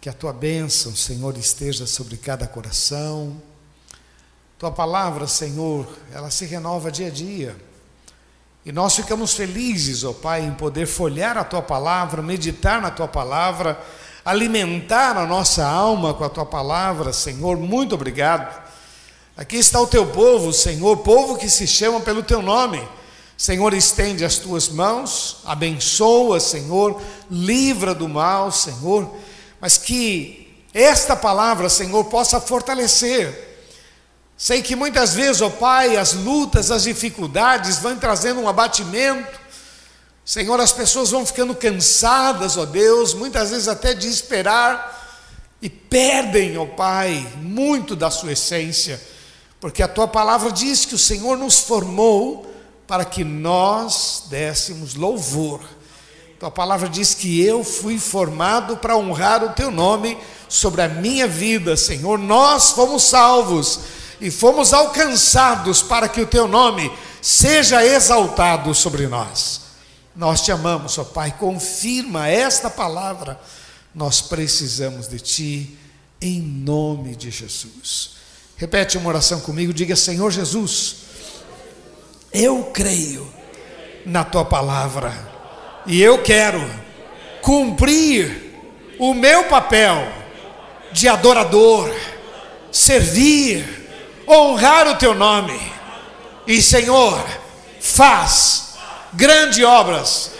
que 0.00 0.08
a 0.08 0.12
Tua 0.14 0.32
bênção, 0.32 0.96
Senhor, 0.96 1.36
esteja 1.36 1.86
sobre 1.86 2.16
cada 2.16 2.46
coração. 2.46 3.36
Tua 4.58 4.72
palavra, 4.72 5.26
Senhor, 5.26 5.86
ela 6.14 6.30
se 6.30 6.46
renova 6.46 6.90
dia 6.90 7.08
a 7.08 7.10
dia. 7.10 7.54
E 8.64 8.72
nós 8.72 8.96
ficamos 8.96 9.34
felizes, 9.34 10.02
ó 10.02 10.14
Pai, 10.14 10.46
em 10.46 10.54
poder 10.54 10.86
folhear 10.86 11.36
a 11.36 11.44
Tua 11.44 11.60
palavra, 11.60 12.22
meditar 12.22 12.80
na 12.80 12.90
Tua 12.90 13.06
palavra, 13.06 13.78
alimentar 14.24 15.14
a 15.18 15.26
nossa 15.26 15.62
alma 15.62 16.14
com 16.14 16.24
a 16.24 16.30
Tua 16.30 16.46
palavra, 16.46 17.12
Senhor. 17.12 17.58
Muito 17.58 17.94
obrigado. 17.94 18.65
Aqui 19.36 19.56
está 19.56 19.78
o 19.78 19.86
Teu 19.86 20.06
povo, 20.06 20.50
Senhor, 20.50 20.96
povo 20.98 21.36
que 21.36 21.50
se 21.50 21.66
chama 21.66 22.00
pelo 22.00 22.22
Teu 22.22 22.40
nome. 22.40 22.82
Senhor, 23.36 23.74
estende 23.74 24.24
as 24.24 24.38
tuas 24.38 24.66
mãos, 24.66 25.38
abençoa, 25.44 26.40
Senhor, 26.40 27.02
livra 27.30 27.94
do 27.94 28.08
mal, 28.08 28.50
Senhor, 28.50 29.14
mas 29.60 29.76
que 29.76 30.64
esta 30.72 31.14
palavra, 31.14 31.68
Senhor, 31.68 32.02
possa 32.04 32.40
fortalecer. 32.40 33.60
Sei 34.38 34.62
que 34.62 34.74
muitas 34.74 35.12
vezes, 35.12 35.42
ó 35.42 35.50
Pai, 35.50 35.98
as 35.98 36.14
lutas, 36.14 36.70
as 36.70 36.84
dificuldades 36.84 37.78
vão 37.78 37.98
trazendo 37.98 38.40
um 38.40 38.48
abatimento. 38.48 39.38
Senhor, 40.24 40.58
as 40.58 40.72
pessoas 40.72 41.10
vão 41.10 41.26
ficando 41.26 41.54
cansadas, 41.54 42.56
ó 42.56 42.64
Deus, 42.64 43.12
muitas 43.12 43.50
vezes 43.50 43.68
até 43.68 43.92
de 43.92 44.08
esperar 44.08 44.94
e 45.60 45.68
perdem, 45.68 46.56
ó 46.56 46.64
Pai, 46.64 47.26
muito 47.36 47.94
da 47.94 48.10
sua 48.10 48.32
essência, 48.32 48.98
porque 49.60 49.82
a 49.82 49.88
tua 49.88 50.06
palavra 50.06 50.52
diz 50.52 50.84
que 50.84 50.94
o 50.94 50.98
Senhor 50.98 51.36
nos 51.36 51.60
formou 51.60 52.52
para 52.86 53.04
que 53.04 53.24
nós 53.24 54.24
dessemos 54.28 54.94
louvor. 54.94 55.60
Então 56.36 56.48
a 56.48 56.52
palavra 56.52 56.88
diz 56.88 57.14
que 57.14 57.40
eu 57.40 57.64
fui 57.64 57.98
formado 57.98 58.76
para 58.76 58.96
honrar 58.96 59.42
o 59.42 59.54
teu 59.54 59.70
nome 59.70 60.18
sobre 60.48 60.82
a 60.82 60.88
minha 60.88 61.26
vida, 61.26 61.76
Senhor. 61.76 62.18
Nós 62.18 62.72
fomos 62.72 63.04
salvos 63.04 63.80
e 64.20 64.30
fomos 64.30 64.72
alcançados 64.72 65.82
para 65.82 66.08
que 66.08 66.20
o 66.20 66.26
teu 66.26 66.46
nome 66.46 66.92
seja 67.22 67.84
exaltado 67.84 68.74
sobre 68.74 69.06
nós. 69.06 69.62
Nós 70.14 70.42
te 70.42 70.52
amamos, 70.52 70.96
ó 70.98 71.04
Pai, 71.04 71.34
confirma 71.38 72.28
esta 72.28 72.70
palavra. 72.70 73.40
Nós 73.94 74.20
precisamos 74.20 75.08
de 75.08 75.18
ti 75.18 75.78
em 76.20 76.40
nome 76.40 77.16
de 77.16 77.30
Jesus. 77.30 78.16
Repete 78.56 78.96
uma 78.96 79.08
oração 79.08 79.40
comigo, 79.40 79.72
diga: 79.72 79.94
Senhor 79.94 80.30
Jesus, 80.30 80.96
eu 82.32 82.70
creio 82.72 83.30
na 84.04 84.24
tua 84.24 84.44
palavra 84.44 85.12
e 85.86 86.02
eu 86.02 86.22
quero 86.22 86.64
cumprir 87.42 88.54
o 88.98 89.12
meu 89.12 89.44
papel 89.44 90.08
de 90.90 91.06
adorador, 91.06 91.94
servir, 92.72 93.64
honrar 94.26 94.88
o 94.88 94.96
teu 94.96 95.14
nome. 95.14 95.60
E 96.46 96.62
Senhor, 96.62 97.22
faz 97.78 98.74
grandes 99.12 99.62
obras 99.62 100.30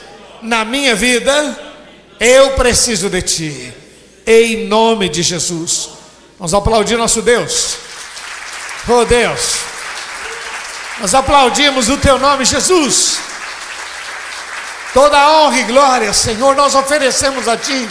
na 0.40 0.64
minha 0.64 0.96
vida. 0.96 1.59
Eu 2.18 2.55
preciso 2.55 3.11
de 3.11 3.20
ti. 3.20 3.74
Em 4.26 4.66
nome 4.66 5.09
de 5.09 5.22
Jesus. 5.22 5.90
Vamos 6.38 6.55
aplaudir 6.55 6.96
nosso 6.96 7.20
Deus. 7.20 7.86
Oh 8.88 9.05
Deus. 9.05 9.57
Nós 11.01 11.14
aplaudimos 11.14 11.88
o 11.88 11.99
teu 11.99 12.18
nome, 12.18 12.44
Jesus. 12.44 13.18
Toda 14.94 15.31
honra 15.31 15.59
e 15.59 15.64
glória, 15.64 16.12
Senhor, 16.12 16.55
nós 16.57 16.75
oferecemos 16.75 17.49
a 17.49 17.57
ti. 17.57 17.88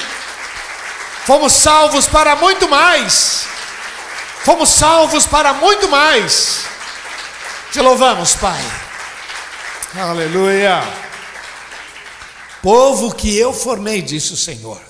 Fomos 1.26 1.54
salvos 1.54 2.08
para 2.08 2.36
muito 2.36 2.68
mais. 2.68 3.46
Fomos 4.44 4.70
salvos 4.70 5.26
para 5.26 5.54
muito 5.54 5.88
mais. 5.90 6.66
Te 7.72 7.82
louvamos, 7.82 8.36
Pai. 8.36 8.64
Aleluia. 9.96 10.82
Povo 12.62 13.14
que 13.14 13.38
eu 13.38 13.54
formei, 13.54 14.02
disse 14.02 14.34
o 14.34 14.38
Senhor. 14.38 14.82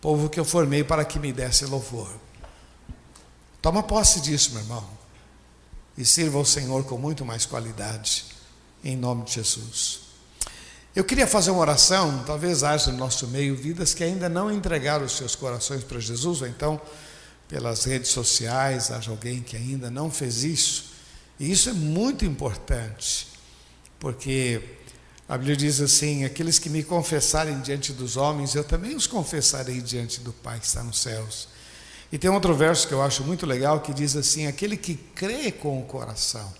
Povo 0.00 0.28
que 0.28 0.40
eu 0.40 0.44
formei 0.44 0.82
para 0.82 1.04
que 1.04 1.18
me 1.18 1.32
desse 1.32 1.64
louvor. 1.66 2.08
Toma 3.60 3.82
posse 3.82 4.20
disso, 4.20 4.52
meu 4.52 4.62
irmão 4.62 4.98
e 5.98 6.04
sirva 6.04 6.38
ao 6.38 6.44
Senhor 6.44 6.84
com 6.84 6.96
muito 6.96 7.24
mais 7.24 7.44
qualidade, 7.44 8.24
em 8.84 8.96
nome 8.96 9.24
de 9.24 9.32
Jesus. 9.32 10.02
Eu 10.94 11.02
queria 11.02 11.26
fazer 11.26 11.50
uma 11.50 11.60
oração, 11.60 12.22
talvez 12.24 12.62
haja 12.62 12.92
no 12.92 12.98
nosso 12.98 13.26
meio 13.26 13.56
vidas 13.56 13.94
que 13.94 14.04
ainda 14.04 14.28
não 14.28 14.50
entregaram 14.50 15.04
os 15.04 15.16
seus 15.16 15.34
corações 15.34 15.82
para 15.82 15.98
Jesus, 15.98 16.40
ou 16.40 16.46
então 16.46 16.80
pelas 17.48 17.82
redes 17.82 18.10
sociais, 18.10 18.92
haja 18.92 19.10
alguém 19.10 19.42
que 19.42 19.56
ainda 19.56 19.90
não 19.90 20.08
fez 20.08 20.44
isso. 20.44 20.92
E 21.38 21.50
isso 21.50 21.68
é 21.68 21.72
muito 21.72 22.24
importante, 22.24 23.26
porque 23.98 24.62
a 25.28 25.36
Bíblia 25.36 25.56
diz 25.56 25.80
assim: 25.80 26.24
aqueles 26.24 26.60
que 26.60 26.70
me 26.70 26.84
confessarem 26.84 27.60
diante 27.60 27.92
dos 27.92 28.16
homens, 28.16 28.54
eu 28.54 28.62
também 28.62 28.94
os 28.94 29.06
confessarei 29.08 29.80
diante 29.80 30.20
do 30.20 30.32
Pai 30.32 30.60
que 30.60 30.66
está 30.66 30.84
nos 30.84 31.00
céus. 31.00 31.48
E 32.10 32.18
tem 32.18 32.30
outro 32.30 32.54
verso 32.54 32.88
que 32.88 32.94
eu 32.94 33.02
acho 33.02 33.22
muito 33.24 33.44
legal 33.44 33.80
que 33.80 33.92
diz 33.92 34.16
assim: 34.16 34.46
aquele 34.46 34.76
que 34.76 34.94
crê 34.94 35.52
com 35.52 35.80
o 35.80 35.84
coração 35.84 36.52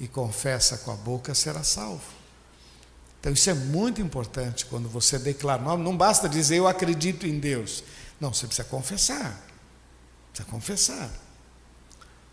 e 0.00 0.08
confessa 0.08 0.78
com 0.78 0.90
a 0.90 0.96
boca 0.96 1.34
será 1.34 1.62
salvo. 1.62 2.18
Então 3.20 3.32
isso 3.32 3.50
é 3.50 3.54
muito 3.54 4.00
importante 4.00 4.66
quando 4.66 4.88
você 4.88 5.18
declara. 5.18 5.62
Não, 5.62 5.76
não 5.76 5.96
basta 5.96 6.28
dizer 6.28 6.56
eu 6.56 6.68
acredito 6.68 7.26
em 7.26 7.38
Deus. 7.38 7.82
Não, 8.20 8.32
você 8.32 8.46
precisa 8.46 8.66
confessar. 8.68 9.44
Precisa 10.32 10.48
confessar. 10.50 11.10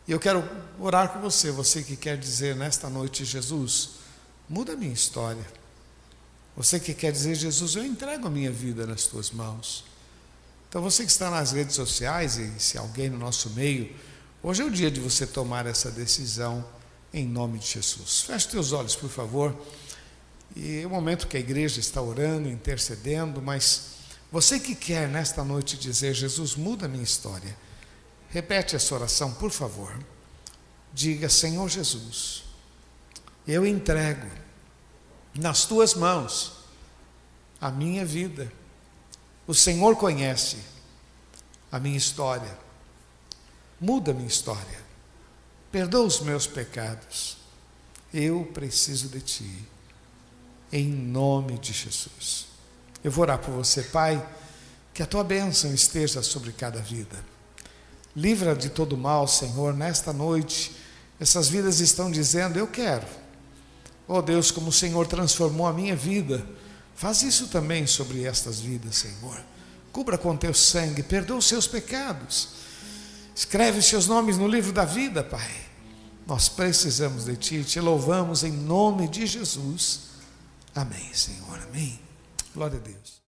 E 0.08 0.12
eu 0.12 0.20
quero 0.20 0.48
orar 0.80 1.10
com 1.10 1.20
você, 1.20 1.52
você 1.52 1.82
que 1.82 1.96
quer 1.96 2.18
dizer 2.18 2.56
nesta 2.56 2.90
noite, 2.90 3.26
Jesus, 3.26 3.92
muda 4.48 4.74
a 4.74 4.76
minha 4.76 4.94
história. 4.94 5.46
Você 6.56 6.80
que 6.80 6.94
quer 6.94 7.12
dizer, 7.12 7.36
Jesus, 7.36 7.76
eu 7.76 7.84
entrego 7.84 8.28
a 8.28 8.30
minha 8.30 8.52
vida 8.52 8.86
nas 8.86 9.06
tuas 9.06 9.32
mãos. 9.32 9.84
Então 10.70 10.82
você 10.82 11.04
que 11.04 11.12
está 11.12 11.30
nas 11.30 11.52
redes 11.52 11.76
sociais 11.76 12.38
e 12.38 12.52
se 12.60 12.78
alguém 12.78 13.10
no 13.10 13.18
nosso 13.18 13.50
meio, 13.52 13.96
hoje 14.44 14.62
é 14.62 14.66
o 14.66 14.72
dia 14.72 14.92
de 14.92 15.00
você 15.00 15.26
tomar 15.26 15.66
essa 15.66 15.90
decisão 15.92 16.66
em 17.14 17.26
nome 17.26 17.60
de 17.60 17.68
Jesus. 17.68 18.22
Feche 18.22 18.50
teus 18.50 18.74
olhos, 18.74 18.96
por 18.96 19.10
favor. 19.10 19.56
E 20.56 20.82
é 20.82 20.86
o 20.88 20.90
momento 20.90 21.28
que 21.28 21.38
a 21.38 21.40
igreja 21.40 21.80
está 21.80 22.02
orando, 22.02 22.50
intercedendo, 22.50 23.42
mas 23.42 23.96
você 24.32 24.60
que 24.60 24.76
quer 24.76 25.08
nesta 25.08 25.44
noite 25.44 25.78
dizer, 25.78 26.14
Jesus, 26.14 26.56
muda 26.56 26.86
a 26.86 26.90
minha 26.90 27.04
história. 27.04 27.56
Repete 28.30 28.76
essa 28.76 28.94
oração, 28.94 29.34
por 29.34 29.52
favor. 29.52 29.98
Diga, 30.94 31.30
Senhor 31.30 31.70
Jesus, 31.70 32.44
eu 33.48 33.66
entrego 33.66 34.28
nas 35.34 35.66
tuas 35.66 35.94
mãos 35.94 36.54
a 37.62 37.70
minha 37.72 38.06
vida 38.06 38.52
o 39.48 39.54
Senhor 39.54 39.96
conhece 39.96 40.58
a 41.72 41.80
minha 41.80 41.98
história. 41.98 42.58
Muda 43.80 44.12
a 44.12 44.14
minha 44.14 44.28
história. 44.28 44.80
Perdoa 45.72 46.06
os 46.06 46.22
meus 46.22 46.48
pecados. 46.48 47.38
Eu 48.14 48.50
preciso 48.54 49.10
de 49.10 49.22
Ti. 49.22 49.64
Em 50.72 50.88
nome 50.88 51.60
de 51.60 51.74
Jesus. 51.74 52.48
Eu 53.04 53.12
vou 53.12 53.24
orar 53.24 53.40
por 53.40 53.52
você, 53.52 53.84
Pai, 53.84 54.26
que 54.94 55.04
a 55.04 55.06
Tua 55.06 55.24
bênção 55.24 55.74
esteja 55.74 56.24
sobre 56.24 56.52
cada 56.52 56.80
vida. 56.80 57.24
Livra 58.16 58.56
de 58.56 58.70
todo 58.70 58.98
mal, 58.98 59.28
Senhor, 59.28 59.74
nesta 59.74 60.12
noite. 60.14 60.76
Essas 61.20 61.50
vidas 61.50 61.80
estão 61.80 62.10
dizendo: 62.10 62.58
Eu 62.58 62.68
quero. 62.68 63.06
Oh 64.08 64.22
Deus, 64.22 64.50
como 64.50 64.70
o 64.70 64.74
Senhor 64.74 65.06
transformou 65.08 65.68
a 65.68 65.74
minha 65.74 65.96
vida 65.96 66.46
Faz 66.96 67.22
isso 67.24 67.48
também 67.48 67.86
sobre 67.86 68.24
estas 68.24 68.60
vidas, 68.60 68.96
Senhor. 68.96 69.40
Cubra 69.92 70.18
com 70.18 70.36
teu 70.36 70.54
sangue, 70.54 71.04
perdoa 71.04 71.38
os 71.38 71.46
seus 71.46 71.68
pecados. 71.68 72.50
Escreve 73.36 73.80
os 73.80 73.86
seus 73.86 74.08
nomes 74.08 74.38
no 74.38 74.48
livro 74.48 74.72
da 74.72 74.86
vida, 74.86 75.24
Pai. 75.24 75.52
Nós 76.26 76.50
precisamos 76.50 77.26
de 77.26 77.36
Ti, 77.36 77.64
te 77.64 77.80
louvamos 77.80 78.44
em 78.44 78.52
nome 78.52 79.08
de 79.08 79.28
Jesus. 79.28 80.00
Amém, 80.74 81.14
Senhor. 81.14 81.60
Amém. 81.70 82.00
Glória 82.54 82.78
a 82.78 82.82
Deus. 82.82 83.16